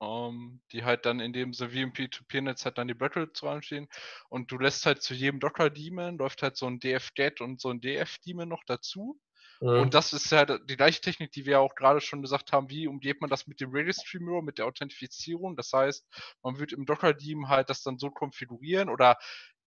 [0.00, 3.88] ähm, die halt dann in dem so wie im P2P-Netz halt dann die Blöcke reinstehen
[4.28, 7.80] und du lässt halt zu jedem Docker-Daemon läuft halt so ein df-get und so ein
[7.80, 9.20] df-Daemon noch dazu.
[9.60, 9.80] Mhm.
[9.80, 12.86] Und das ist ja die gleiche Technik, die wir auch gerade schon gesagt haben, wie
[12.86, 15.56] umgeht man das mit dem Registry Mirror, mit der Authentifizierung.
[15.56, 16.06] Das heißt,
[16.42, 19.18] man wird im Docker-Daemon halt das dann so konfigurieren oder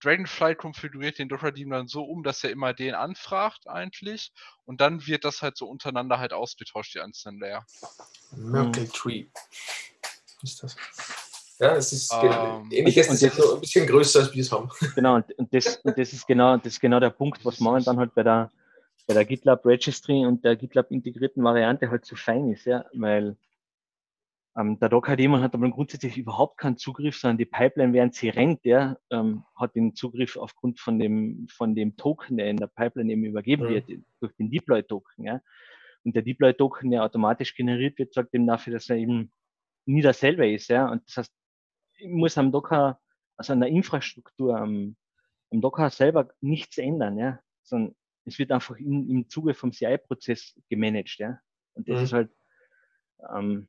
[0.02, 4.32] Dragonfly konfiguriert den Docker-Daemon dann so um, dass er immer den anfragt eigentlich
[4.64, 7.64] und dann wird das halt so untereinander halt ausgetauscht, die einzelnen Layer.
[8.36, 9.26] Merkle Tree
[10.42, 10.76] ist das.
[11.58, 14.68] Ja, es ist ähm, ähnlich, ist das so ein bisschen größer, als wir es haben.
[14.94, 17.98] Genau, und, und, das, und das, ist genau, das ist genau der Punkt, was momentan
[17.98, 18.50] halt bei der,
[19.06, 23.36] bei der GitLab Registry und der GitLab integrierten Variante halt so fein ist, ja, weil
[24.56, 28.64] ähm, der Docker-Daemon hat aber grundsätzlich überhaupt keinen Zugriff, sondern die Pipeline, während sie rennt,
[28.64, 33.12] der ähm, hat den Zugriff aufgrund von dem, von dem Token, der in der Pipeline
[33.12, 33.68] eben übergeben mhm.
[33.70, 33.90] wird,
[34.20, 35.24] durch den Deploy-Token.
[35.24, 35.40] Ja.
[36.04, 39.32] Und der Deploy-Token, der automatisch generiert wird, sagt dem dafür, dass er eben
[39.86, 40.68] nie dasselbe ist.
[40.68, 40.90] Ja.
[40.90, 41.32] Und das heißt,
[41.98, 43.00] ich muss am Docker,
[43.36, 44.96] also an der Infrastruktur, am,
[45.50, 47.94] am Docker selber nichts ändern, ja, sondern
[48.26, 51.16] es wird einfach in, im Zuge vom CI-Prozess gemanagt.
[51.18, 51.40] Ja.
[51.72, 52.04] Und das mhm.
[52.04, 52.30] ist halt,
[53.34, 53.68] ähm,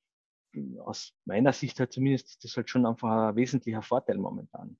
[0.83, 4.77] aus meiner Sicht halt zumindest ist das halt schon einfach ein wesentlicher Vorteil momentan.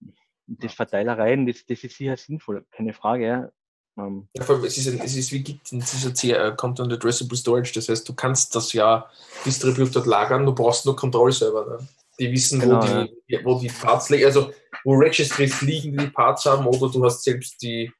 [0.00, 3.26] Und das Verteilereien, das, das ist sicher sinnvoll, keine Frage.
[3.26, 3.52] Ja.
[3.98, 7.36] Ähm, ja, vor allem, es ist, ein, es ist wie Git, dieser CR, Content Addressable
[7.36, 9.10] Storage, das heißt, du kannst das ja
[9.44, 11.66] distributed lagern, du brauchst nur Kontrollserver.
[11.66, 11.88] Ne?
[12.18, 13.40] Die wissen, genau, wo, die, ja.
[13.44, 14.52] wo die Parts liegen, also
[14.84, 17.92] wo Registries liegen, die die Parts haben, oder du hast selbst die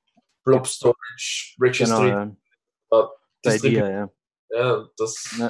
[0.45, 2.11] Blob Storage Registry.
[2.11, 2.37] Genau,
[2.91, 3.03] ja.
[3.03, 3.07] Äh,
[3.43, 4.11] Bei dir, ja.
[4.51, 5.35] Ja, das.
[5.39, 5.49] Ja.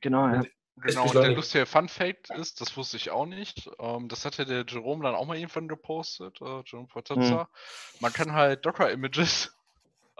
[0.00, 0.42] Genau, ja.
[0.76, 4.44] Genau, und der lustige Fun Fact ist, das wusste ich auch nicht, ähm, das hatte
[4.44, 7.44] der Jerome dann auch mal irgendwann gepostet, äh, Jerome Potazza.
[7.44, 8.00] Mhm.
[8.00, 9.56] Man kann halt Docker-Images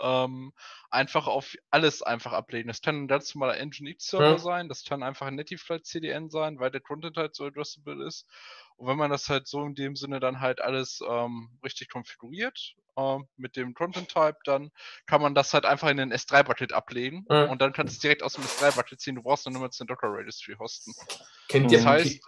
[0.00, 0.52] ähm,
[0.90, 2.68] einfach auf alles einfach ablegen.
[2.68, 4.38] Das kann ein ganz normaler Nginx-Server mhm.
[4.38, 8.26] sein, das kann einfach ein Netiflight CDN sein, weil der Content halt so addressable ist.
[8.76, 12.74] Und wenn man das halt so in dem Sinne dann halt alles ähm, richtig konfiguriert
[12.96, 14.70] äh, mit dem Content Type, dann
[15.06, 17.50] kann man das halt einfach in den S3-Bucket ablegen mhm.
[17.50, 19.14] und dann kannst du es direkt aus dem S3-Bucket ziehen.
[19.14, 20.92] Du brauchst nur jetzt den Docker Registry hosten.
[21.48, 22.20] Kennt ihr, heißt,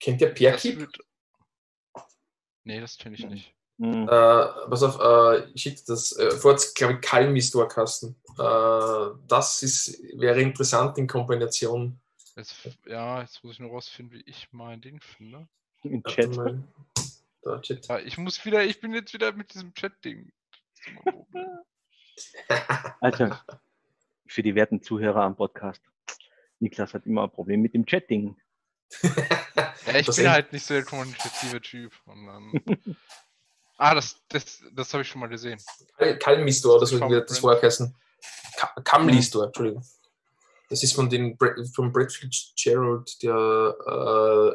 [0.00, 0.88] kennt ihr PeerKeep?
[2.64, 3.54] Nee, das kenne ich nicht.
[3.82, 4.04] Mhm.
[4.04, 6.12] Äh, pass auf, äh, ich schicke das.
[6.16, 8.14] Äh, vor, glaube ich, Calmi Storekasten.
[8.38, 11.98] Äh, das ist, wäre interessant in Kombination
[12.36, 15.48] Jetzt, ja, jetzt muss ich nur rausfinden, wie ich mein Ding finde.
[15.82, 16.34] Im Chat.
[16.36, 16.62] mal.
[17.42, 17.88] Da, Chat.
[17.88, 20.32] Ja, ich muss wieder, ich bin jetzt wieder mit diesem Chat-Ding.
[21.02, 21.24] Problem.
[23.00, 23.30] Also,
[24.26, 25.82] für die werten Zuhörer am Podcast.
[26.60, 28.36] Niklas hat immer ein Problem mit dem Chatting.
[29.02, 31.92] Ja, ich Das bin halt nicht so der kommunikative Typ.
[32.04, 32.96] Und dann...
[33.82, 35.58] ah, das, das, das habe ich schon mal gesehen.
[35.98, 37.94] Kal- Calmi Store oder so hat das vorher geheißen.
[38.56, 39.84] Ka- Camly Store, Entschuldigung.
[40.68, 41.36] Das ist von den
[41.74, 43.34] von Brad Fitzgerald, der,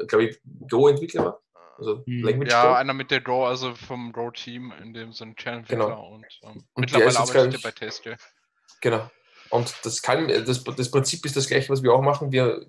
[0.01, 1.41] äh, glaube ich, Go-Entwickler war.
[1.77, 2.23] Also Hm.
[2.23, 2.73] Language Ja, Go.
[2.73, 6.07] einer mit der Grow, also vom Grow-Team, in dem so ein Channel-Entwickler Genau.
[6.15, 8.17] und, ähm, Und mittlerweile arbeitet er bei Taste.
[8.81, 9.11] Genau.
[9.51, 12.31] Und das, kann, das, das Prinzip ist das gleiche, was wir auch machen.
[12.31, 12.65] Wir,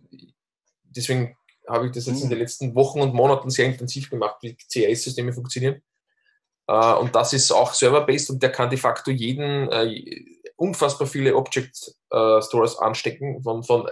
[0.85, 1.37] deswegen
[1.69, 2.31] habe ich das jetzt in Mhm.
[2.31, 5.83] den letzten Wochen und Monaten sehr intensiv gemacht, wie CIS-Systeme funktionieren.
[6.69, 10.25] Äh, und das ist auch server-based und der kann de facto jeden äh,
[10.57, 13.89] unfassbar viele Object äh, Stores anstecken, von, von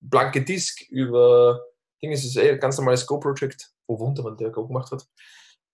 [0.00, 1.60] blanke Disk über
[2.02, 3.72] Ding ist es eh ein ganz normales Go-Project.
[3.86, 5.06] Oh, Wunder, wann der Go gemacht hat.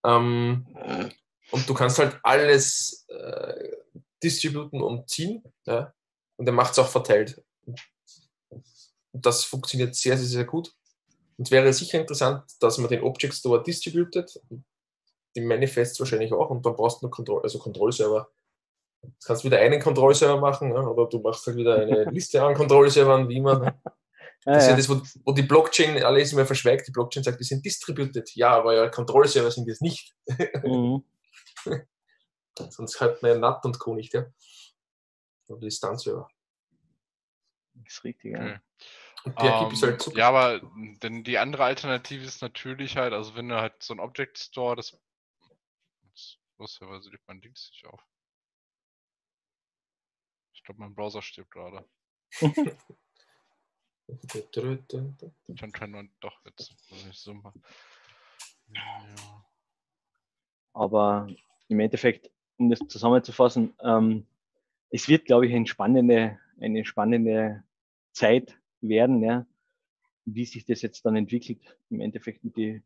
[0.05, 0.67] Ähm,
[1.51, 3.77] und du kannst halt alles äh,
[4.23, 5.43] distributen und ziehen.
[5.67, 5.93] Ja?
[6.37, 7.43] Und er macht es auch verteilt.
[7.67, 10.73] Und das funktioniert sehr, sehr, sehr gut.
[11.37, 14.41] Und es wäre sicher interessant, dass man den Object Store distributed,
[15.35, 18.31] die Manifests wahrscheinlich auch, und dann brauchst du nur Kontroll, also Kontrollserver.
[19.03, 20.81] Jetzt kannst du wieder einen Kontrollserver machen, ja?
[20.81, 23.61] oder du machst halt wieder eine Liste an Kontrollservern, wie man.
[23.61, 23.81] Ne?
[24.45, 24.77] Das ist ja ja.
[24.77, 26.87] das, wo, die Blockchain alles immer verschweigt.
[26.87, 28.31] Die Blockchain sagt, wir sind distributed.
[28.35, 30.15] Ja, aber ja, Kontrollserver sind es nicht.
[30.63, 31.03] Mhm.
[32.69, 33.95] Sonst hat man ja NAT und Co.
[33.95, 34.27] nicht, ja.
[35.47, 36.29] Und die Distanzserver.
[37.75, 38.41] Das ist richtig, ja.
[38.41, 38.61] Okay.
[39.25, 40.17] Und der gibt es Ähm, halt.
[40.17, 40.61] Ja, aber
[41.03, 44.77] denn die andere Alternative ist natürlich halt, also wenn du halt so ein Object Store,
[44.77, 44.97] das.
[46.59, 48.01] Lustigerweise liegt mein Dings nicht auf.
[50.53, 51.89] Ich glaube, mein Browser stirbt gerade.
[54.07, 56.75] Ich anscheinend doch jetzt.
[57.13, 57.63] So machen.
[58.69, 59.45] Ja.
[60.75, 61.27] Aber
[61.69, 64.27] im Endeffekt, um das zusammenzufassen, ähm,
[64.91, 67.65] es wird, glaube ich, eine spannende, eine spannende
[68.13, 69.47] Zeit werden, ja,
[70.25, 72.85] wie sich das jetzt dann entwickelt, im Endeffekt mit den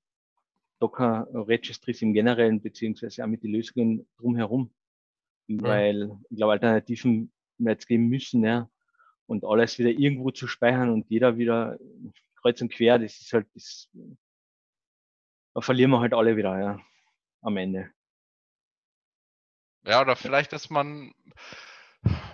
[0.80, 4.70] Docker Registries im Generellen, beziehungsweise auch mit den Lösungen drumherum.
[5.48, 8.70] Weil ich glaube, Alternativen wird es geben müssen, ja.
[9.26, 11.78] Und alles wieder irgendwo zu speichern und jeder wieder
[12.36, 13.88] kreuz und quer, das ist halt, das,
[15.54, 16.80] da verlieren wir halt alle wieder, ja,
[17.42, 17.90] am Ende.
[19.84, 21.14] Ja, oder vielleicht, dass man,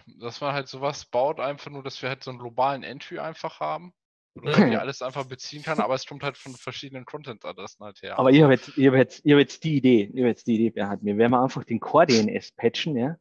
[0.06, 3.60] dass man halt sowas baut, einfach nur, dass wir halt so einen globalen Entry einfach
[3.60, 3.94] haben.
[4.34, 8.18] Man hier alles einfach beziehen kann, aber es kommt halt von verschiedenen Content-Adressen halt her.
[8.18, 10.46] Aber ich habe jetzt, ich hab jetzt, ich hab jetzt die Idee, ich hab jetzt
[10.46, 11.04] die Idee, Bernhard.
[11.04, 13.16] Wir werden einfach den Core-DNS patchen, ja,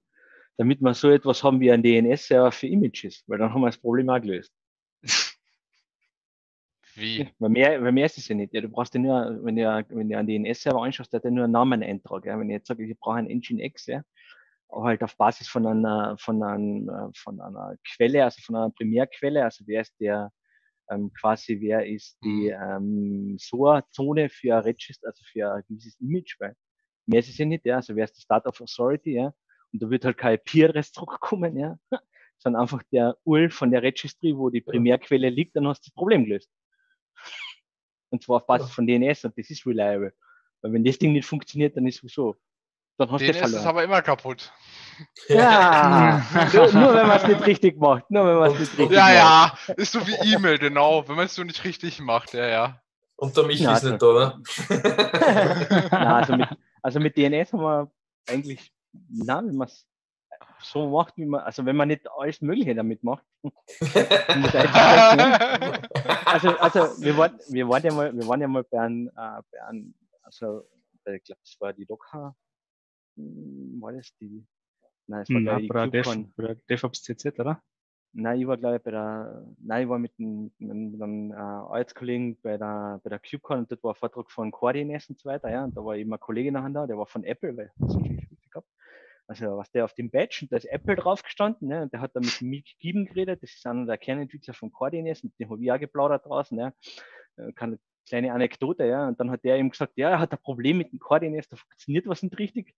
[0.57, 3.77] damit wir so etwas haben wie ein DNS-Server für Images, weil dann haben wir das
[3.77, 4.51] Problem auch gelöst.
[6.95, 7.27] Wie?
[7.39, 8.53] Weil mehr, weil mehr ist es ja nicht.
[8.53, 11.31] Ja, du brauchst ja nur, wenn du, wenn du einen DNS-Server anschaust, der hat ja
[11.31, 12.25] nur einen Namen-Eintrag.
[12.25, 12.39] Ja.
[12.39, 14.03] Wenn ich jetzt sage, ich brauche einen Nginx, ja,
[14.69, 19.43] aber halt auf Basis von einer, von einer, von einer Quelle, also von einer Primärquelle,
[19.43, 20.31] also wer ist der,
[20.89, 26.35] ähm, quasi, wer ist die ähm, SOA-Zone für ein Register, also für ein gewisses Image,
[26.39, 26.55] weil
[27.05, 29.33] mehr ist es ja nicht, ja, also wer ist die Start of Authority, ja,
[29.71, 31.77] und da wird halt kein IP-Adress zurückkommen, ja,
[32.37, 35.95] sondern einfach der URL von der Registry, wo die Primärquelle liegt, dann hast du das
[35.95, 36.49] Problem gelöst.
[38.09, 38.73] Und zwar auf Basis Ja.
[38.75, 40.13] von DNS und das ist reliable.
[40.61, 42.35] Weil wenn das Ding nicht funktioniert, dann ist sowieso,
[42.97, 43.67] dann hast du DNS ist verloren.
[43.67, 44.53] aber immer kaputt.
[45.27, 46.21] Ja,
[46.53, 48.09] nur, nur wenn man es nicht richtig macht.
[48.09, 49.67] Nur wenn man es nicht richtig Ja, macht.
[49.67, 51.07] ja, ist so wie E-Mail, genau.
[51.07, 52.81] Wenn man es so nicht richtig macht, ja, ja.
[53.15, 54.43] Und der Michi Ja, ist nicht da, ne?
[55.91, 56.47] Na, also, mit,
[56.81, 57.91] also mit DNS haben wir
[58.27, 58.73] eigentlich,
[59.09, 59.87] na, wenn man es
[60.61, 63.23] so macht, wie man, also wenn man nicht alles Mögliche damit macht.
[66.25, 69.41] also, also wir waren, wir waren ja mal, wir waren ja mal bei einem, äh,
[69.51, 70.67] bei einem also
[71.05, 72.35] ich glaube, das war die Docker,
[73.15, 74.45] hm, war das die?
[75.07, 76.03] Nein, es war Na, ich bei der.
[76.03, 77.61] Dev, bei DevOps CZ, oder?
[78.15, 81.35] Nein, ich war glaube ich bei der, nein, ich war mit einem, mit einem, äh,
[81.35, 85.29] Arbeitskollegen bei der, bei der KubeCon und dort war ein Vortrag von CoreDNS und so
[85.29, 87.71] weiter, ja, und da war eben ein Kollege nachher da, der war von Apple, weil
[87.79, 88.67] das natürlich wichtig gehabt.
[89.27, 92.01] Also was der auf dem Badge und da ist Apple drauf gestanden, ne, und der
[92.01, 95.49] hat da mit Mick Gieben geredet, das ist einer der Kernentwickler von CoreDNS, mit dem
[95.49, 96.73] habe ich auch geplaudert draußen, ja,
[97.35, 100.37] Äh, kann kleine Anekdote, ja, und dann hat der ihm gesagt, ja, er hat ein
[100.43, 102.75] Problem mit dem CoreDNS, da funktioniert was nicht richtig.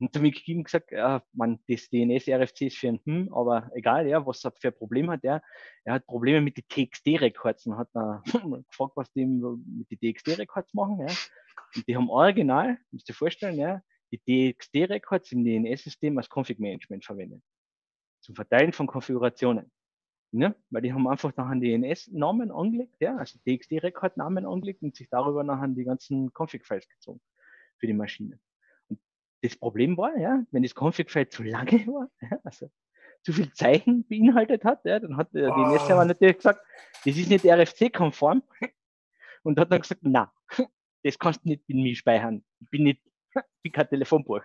[0.00, 3.70] Und der Mick Gieben gesagt, ja, man, das DNS RFC ist für ein Hm, aber
[3.74, 5.40] egal, ja, was er für ein Problem hat, ja,
[5.84, 8.22] er hat Probleme mit den TXT-Records und hat dann
[8.70, 11.14] gefragt, was die mit den TXT-Records machen, ja.
[11.76, 17.04] Und die haben original, musst du dir vorstellen, ja, die TXT-Records im DNS-System als Config-Management
[17.04, 17.42] verwendet.
[18.20, 19.70] Zum Verteilen von Konfigurationen.
[20.32, 20.56] Ne?
[20.70, 25.68] Weil die haben einfach nachher DNS-Namen angelegt, ja, also TXT-Rekordnamen angelegt und sich darüber nachher
[25.68, 27.20] die ganzen Config-Files gezogen
[27.78, 28.40] für die Maschine.
[29.44, 32.70] Das Problem war, ja, wenn das Config-File zu lange war, ja, also
[33.22, 35.70] zu viel Zeichen beinhaltet hat, ja, dann hat der Oh.
[35.70, 36.60] DNS-Server natürlich gesagt,
[37.04, 38.42] das ist nicht RFC-konform
[39.42, 40.32] und hat dann gesagt, na,
[41.02, 42.42] das kannst du nicht in mir speichern.
[42.60, 43.02] Ich bin nicht,
[43.34, 44.40] ich bin kein Telefonbuch.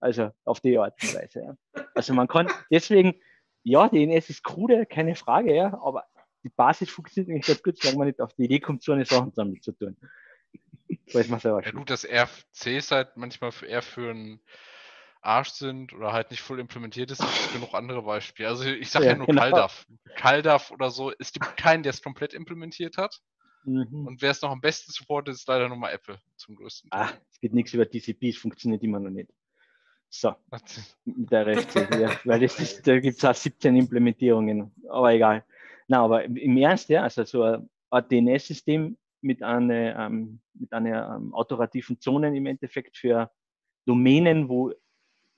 [0.00, 1.40] Also auf die Art und Weise.
[1.40, 1.84] Ja.
[1.94, 3.14] Also man kann deswegen,
[3.62, 6.04] ja, DNS ist krude, keine Frage, ja, aber
[6.44, 9.06] die Basis funktioniert eigentlich ganz gut, solange man nicht auf die Idee kommt, so eine
[9.06, 9.96] Sache damit zu tun.
[11.12, 11.78] Weiß man selber Ja schon.
[11.78, 14.40] gut, dass RFCs halt manchmal für, eher für einen
[15.20, 18.48] Arsch sind oder halt nicht voll implementiert ist, gibt es genug andere Beispiele.
[18.48, 19.40] Also ich sage ja, Ja, nur genau.
[19.40, 19.86] CalDAV.
[20.16, 23.20] CalDAV oder so, es gibt keinen, der es komplett implementiert hat.
[23.64, 24.06] Mhm.
[24.06, 27.00] Und wer es noch am besten supportet, ist leider nur mal Apple zum größten Teil.
[27.00, 29.30] Ah, es geht nichts über TCP, es funktioniert immer noch nicht.
[30.08, 30.34] So,
[31.04, 35.44] mit der RFC, ja, weil das ist, da gibt es auch 17 Implementierungen, aber egal.
[35.88, 41.16] Na, aber im- Ernst, ja, also so ein, ein DNS-System mit einer, ähm, mit einer
[41.16, 43.30] ähm, autorativen Zone im Endeffekt für
[43.86, 44.72] Domänen, wo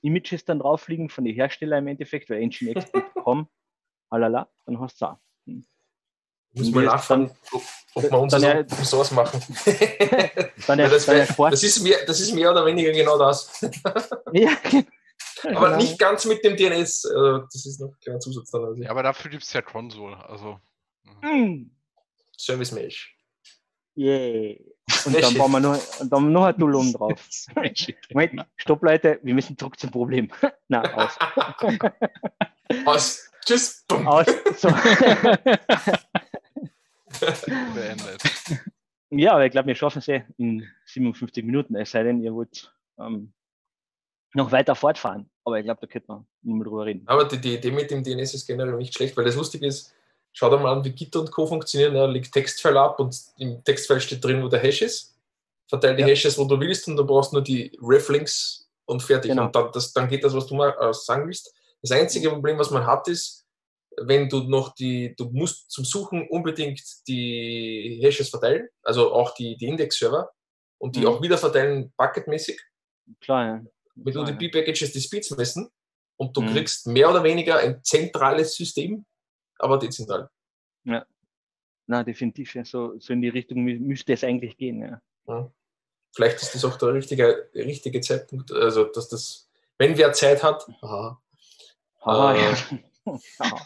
[0.01, 3.47] Images dann drauf liegen von den Herstellern im Endeffekt, weil nginx.com,
[4.11, 5.17] halala, dann hast du auch.
[6.55, 7.63] Muss Und mal jetzt nachfragen, ob,
[7.95, 9.41] ob wir uns dann Open Source machen.
[10.67, 13.61] Dann Ja, das, wär, das, ist mehr, das ist mehr oder weniger genau das.
[14.31, 14.51] ja,
[15.43, 15.75] Aber genau.
[15.75, 17.05] nicht ganz mit dem DNS.
[17.05, 18.63] äh, Das ist noch ein kleiner Zusatz dann.
[18.63, 20.17] Also Ja, aber dafür gibt es ja Console.
[20.29, 20.59] Also.
[21.21, 21.71] Mm,
[22.37, 23.14] Service Mesh.
[23.95, 24.55] Yeah.
[25.05, 27.19] Und dann bauen wir noch, und dann noch ein oben drauf.
[28.13, 30.29] Moment, stopp Leute, wir müssen zurück zum Problem.
[30.67, 31.17] Na, aus.
[32.85, 33.31] Aus.
[33.43, 33.83] Tschüss.
[33.89, 34.27] Aus.
[34.57, 34.69] So.
[37.73, 38.21] Beendet.
[39.09, 42.33] ja, aber ich glaube, wir schaffen es eh in 57 Minuten, es sei denn, ihr
[42.33, 43.33] wollt ähm,
[44.33, 45.29] noch weiter fortfahren.
[45.45, 47.03] Aber ich glaube, da könnte man nicht mehr drüber reden.
[47.07, 49.93] Aber die, die Idee mit dem DNS ist generell nicht schlecht, weil das Lustige ist,
[50.37, 51.47] schau dir mal an, wie Git und Co.
[51.47, 51.93] funktionieren.
[51.95, 55.15] Da liegt Textfile ab und im Textfile steht drin, wo der Hash ist.
[55.67, 56.07] Verteil die Ja.
[56.09, 59.31] Hashes, wo du willst und du brauchst nur die Reflinks und fertig.
[59.31, 59.45] Genau.
[59.45, 61.51] Und dann, das, dann geht das, was du mal äh, sagen willst.
[61.81, 63.45] Das einzige Problem, was man hat, ist,
[63.97, 69.55] wenn du noch die, du musst zum Suchen unbedingt die Hashes verteilen, also auch die,
[69.55, 70.29] die Index-Server
[70.77, 71.07] und die Mhm.
[71.07, 72.59] auch wieder verteilen bucketmäßig
[73.21, 73.61] Klar, ja.
[73.95, 74.37] wenn du die ja.
[74.37, 75.69] B-Packages die Speeds messen
[76.17, 76.53] und du Mhm.
[76.53, 79.05] kriegst mehr oder weniger ein zentrales System,
[79.59, 80.29] aber dezentral.
[81.87, 82.55] Na, definitiv.
[82.55, 82.65] Ja.
[82.65, 84.81] So, so in die Richtung mü müsste es eigentlich gehen.
[84.81, 85.01] Ja.
[85.27, 85.51] Ja.
[86.15, 90.65] Vielleicht ist das auch der richtige, richtige Zeitpunkt, also dass das, wenn wer Zeit hat,
[90.81, 91.21] aha,
[92.03, 92.55] Haha, Äh,
[93.39, 93.57] ja.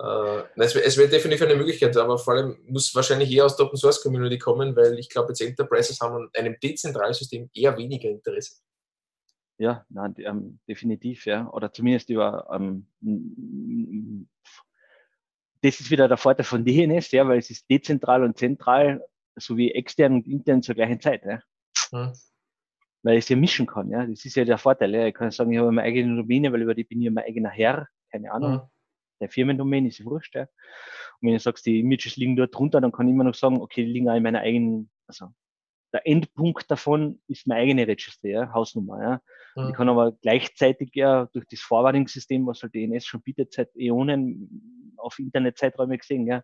[0.00, 3.56] Äh, nein, es wäre wär definitiv eine Möglichkeit, aber vor allem muss wahrscheinlich eher aus
[3.56, 7.50] der Open Source Community kommen, weil ich glaube, jetzt Enterprises haben an einem dezentralen System
[7.52, 8.60] eher weniger Interesse.
[9.58, 11.50] Ja, de- ähm, definitiv, ja.
[11.50, 12.86] Oder zumindest über ähm,
[15.62, 19.04] das ist wieder der Vorteil von DNS, ja, weil es ist dezentral und zentral
[19.36, 21.40] sowie extern und intern zur gleichen Zeit, ja.
[21.90, 22.12] Hm.
[23.02, 24.04] Weil ich es ja mischen kann, ja.
[24.06, 25.06] Das ist ja der Vorteil, ja.
[25.06, 27.50] Ich kann sagen, ich habe meine eigene Domäne, weil über die bin ich mein eigener
[27.50, 28.52] Herr, keine Ahnung.
[28.52, 28.68] Hm.
[29.20, 30.42] Der Firmendomain ist ja wurscht, ja.
[30.42, 33.60] Und wenn du sagst, die Images liegen dort drunter, dann kann ich immer noch sagen,
[33.60, 35.28] okay, die liegen auch in meiner eigenen, also
[35.92, 39.22] der Endpunkt davon ist meine eigene Registry, ja, Hausnummer, ja.
[39.54, 39.70] Hm.
[39.70, 44.77] Ich kann aber gleichzeitig ja durch das Forwarding-System, was halt DNS schon bietet, seit Äonen
[44.98, 46.42] auf Internetzeiträume gesehen, ja,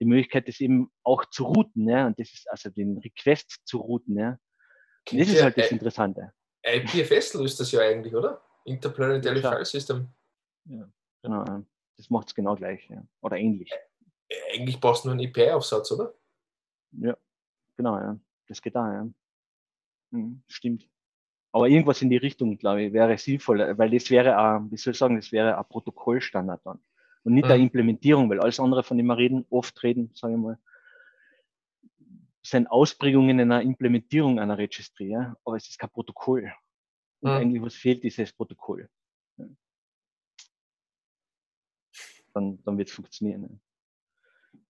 [0.00, 3.78] die Möglichkeit, das eben auch zu routen, ja, und das ist also den Request zu
[3.78, 4.38] routen, ja.
[5.10, 6.32] Und das ist halt das Äh, Interessante.
[6.64, 8.42] IPFS löst das ja eigentlich, oder?
[8.64, 9.52] Interplanetary Ja.
[9.52, 10.08] File System.
[10.64, 11.62] Genau, ja.
[11.96, 13.02] das macht es genau gleich, ja.
[13.20, 13.70] Oder ähnlich.
[14.28, 16.14] Äh, Eigentlich brauchst du nur einen API-Aufsatz, oder?
[16.92, 17.16] Ja,
[17.76, 18.18] genau, ja.
[18.46, 19.08] Das geht da, ja.
[20.10, 20.88] Mhm, stimmt.
[21.52, 24.92] Aber irgendwas in die Richtung, glaube ich, wäre sinnvoll, weil das wäre, ein, wie soll
[24.92, 26.80] ich sagen, das wäre ein Protokollstandard dann.
[27.24, 27.64] Und nicht eine Mhm.
[27.64, 30.58] Implementierung, weil alles andere, von dem wir reden, oft reden, sagen wir mal,
[32.42, 35.34] sind Ausprägungen einer Implementierung einer Registry, ja.
[35.44, 36.52] Aber es ist kein Protokoll.
[37.20, 37.36] Und Mhm.
[37.38, 38.88] eigentlich, was fehlt, ist das Protokoll.
[39.38, 39.46] Ja.
[42.34, 43.42] Dann, dann wird es funktionieren.
[44.52, 44.60] Ja.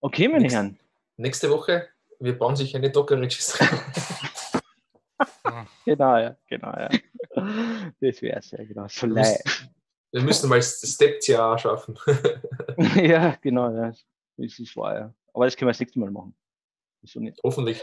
[0.00, 0.54] Okay, meine Nix.
[0.54, 0.78] Herren.
[1.16, 1.88] Nächste Woche,
[2.20, 3.66] wir bauen sich eine Docker-Registry.
[5.84, 6.88] Genau, ja, genau, ja.
[8.00, 8.88] Das wäre es ja, genau.
[8.88, 9.68] So müssen,
[10.14, 11.98] wir müssen mal Step-CA schaffen.
[12.96, 13.92] ja, genau, ja.
[14.36, 15.14] Das ist wahr, ja.
[15.32, 16.34] Aber das können wir das nächste Mal machen.
[17.16, 17.40] Nicht?
[17.42, 17.82] Hoffentlich.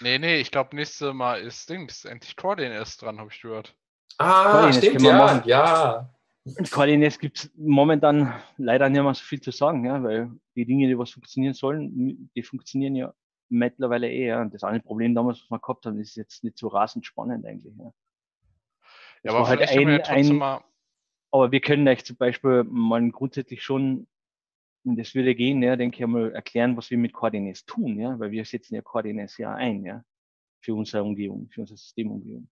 [0.00, 3.74] Nee, nee, ich glaube, nächste Mal ist Dings endlich Core DNS dran, habe ich gehört.
[4.18, 5.42] Ah, Coordinates stimmt, ja, machen.
[5.46, 6.10] ja.
[6.46, 10.88] Und gibt es momentan leider nicht mehr so viel zu sagen, ja, weil die Dinge,
[10.88, 13.14] die was funktionieren sollen, die funktionieren ja
[13.48, 14.26] mittlerweile eh.
[14.28, 14.40] Ja.
[14.42, 17.46] Und das eine Problem damals, was wir gehabt haben, ist jetzt nicht so rasend spannend
[17.46, 17.74] eigentlich.
[17.78, 17.92] Ja,
[19.22, 20.64] Ja, aber halt ja ein- trotzdem ein- mal.
[21.34, 24.06] Aber wir können euch zum Beispiel mal grundsätzlich schon
[24.84, 28.16] Und das würde gehen, ja, denke ich einmal, erklären, was wir mit Coordinates tun, ja,
[28.20, 30.04] weil wir setzen ja Coordinates ja ein, ja,
[30.60, 32.48] für unsere Umgebung, für unsere Systemumgebung.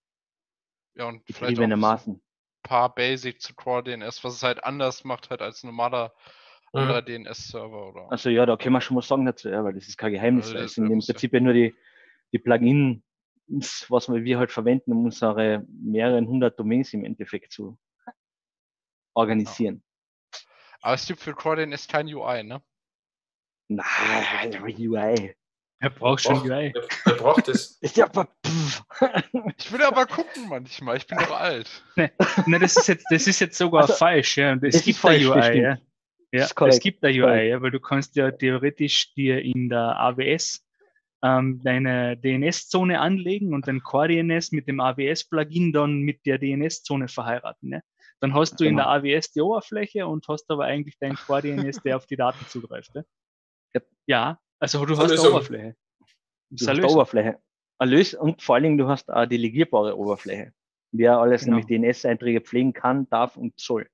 [0.97, 2.21] Ja, und vielleicht auch ein
[2.65, 6.13] paar Basic zu Core DNS, was es halt anders macht halt als ein normaler
[6.75, 7.05] Mhm.
[7.05, 8.11] DNS-Server oder.
[8.11, 10.47] Also ja, da können wir schon was sagen dazu, ja, weil das ist kein Geheimnis.
[10.47, 11.73] Also das sind im Prinzip ja nur die,
[12.33, 13.01] die Plugins,
[13.91, 17.79] was wir halt verwenden, um unsere mehreren hundert Domains im Endeffekt zu
[19.15, 19.83] organisieren.
[20.81, 22.63] Aber es gibt für Core DNS kein UI, ne?
[23.69, 25.35] Nein, UI.
[25.79, 26.73] Er braucht schon UI.
[27.05, 27.79] Wer braucht das?
[27.81, 28.29] Ist ja aber.
[29.59, 31.83] Ich will aber gucken manchmal, ich bin doch alt.
[31.97, 34.55] Nein, das ist jetzt, das ist jetzt sogar Also, falsch, ja.
[34.63, 35.79] Es ist gibt falsch, UI, ja.
[36.33, 39.99] Ja, ist es gibt da UI, ja, weil du kannst ja theoretisch dir in der
[39.99, 40.65] AWS
[41.23, 47.09] ähm, deine DNS-Zone anlegen und dein Core DNS mit dem AWS-Plugin dann mit der DNS-Zone
[47.09, 47.71] verheiraten.
[47.71, 47.83] Ne?
[48.23, 48.85] Dann hast du in Genau.
[49.01, 52.47] der AWS die Oberfläche und hast aber eigentlich dein Core DNS, der auf die Daten
[52.47, 52.95] zugreift.
[52.95, 53.05] Ne?
[54.07, 55.21] Ja, also du hast eine.
[55.31, 55.77] Oberfläche.
[55.99, 56.09] Das
[56.49, 56.87] Du ist hast eine.
[56.89, 57.39] Oberfläche.
[57.79, 60.53] Eine Lös und vor allen Dingen, du hast eine delegierbare Oberfläche.
[60.93, 61.57] Wer alles Genau.
[61.57, 63.89] nämlich DNS-Einträge pflegen kann, darf und soll.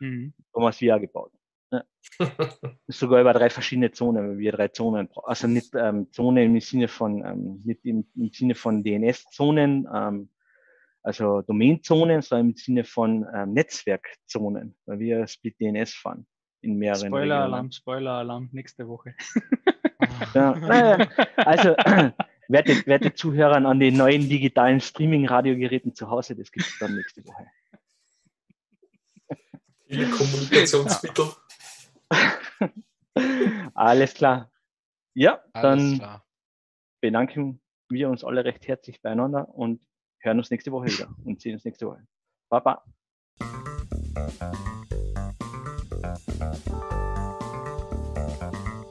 [0.00, 0.34] Mhm.
[0.52, 1.32] Thomas wir auch gebaut.
[1.70, 1.84] Ja.
[2.88, 5.28] Sogar über drei verschiedene Zonen, weil wir drei Zonen brauchen.
[5.28, 10.30] Also nicht ähm, Zone im Sinne von, ähm, nicht im, im Sinne von DNS-Zonen, ähm,
[11.08, 16.26] also Domain-Zonen, sondern im Sinne von ähm, Netzwerkzonen, weil wir Split DNS fahren
[16.60, 19.14] in mehreren Spoiler-Alarm, Spoiler-Alarm, nächste Woche.
[20.32, 21.70] Ja, naja, also,
[22.48, 27.24] werte, werte Zuhörer an den neuen digitalen Streaming-Radiogeräten zu Hause, das gibt es dann nächste
[27.26, 27.46] Woche.
[29.88, 31.26] Viele Kommunikationsmittel.
[33.74, 34.52] Alles klar.
[35.14, 36.24] Ja, Alles dann klar.
[37.00, 39.82] bedanken wir uns alle recht herzlich beieinander und
[40.20, 42.06] hören uns nächste Woche wieder und sehen uns nächste Woche.
[42.48, 42.82] Baba.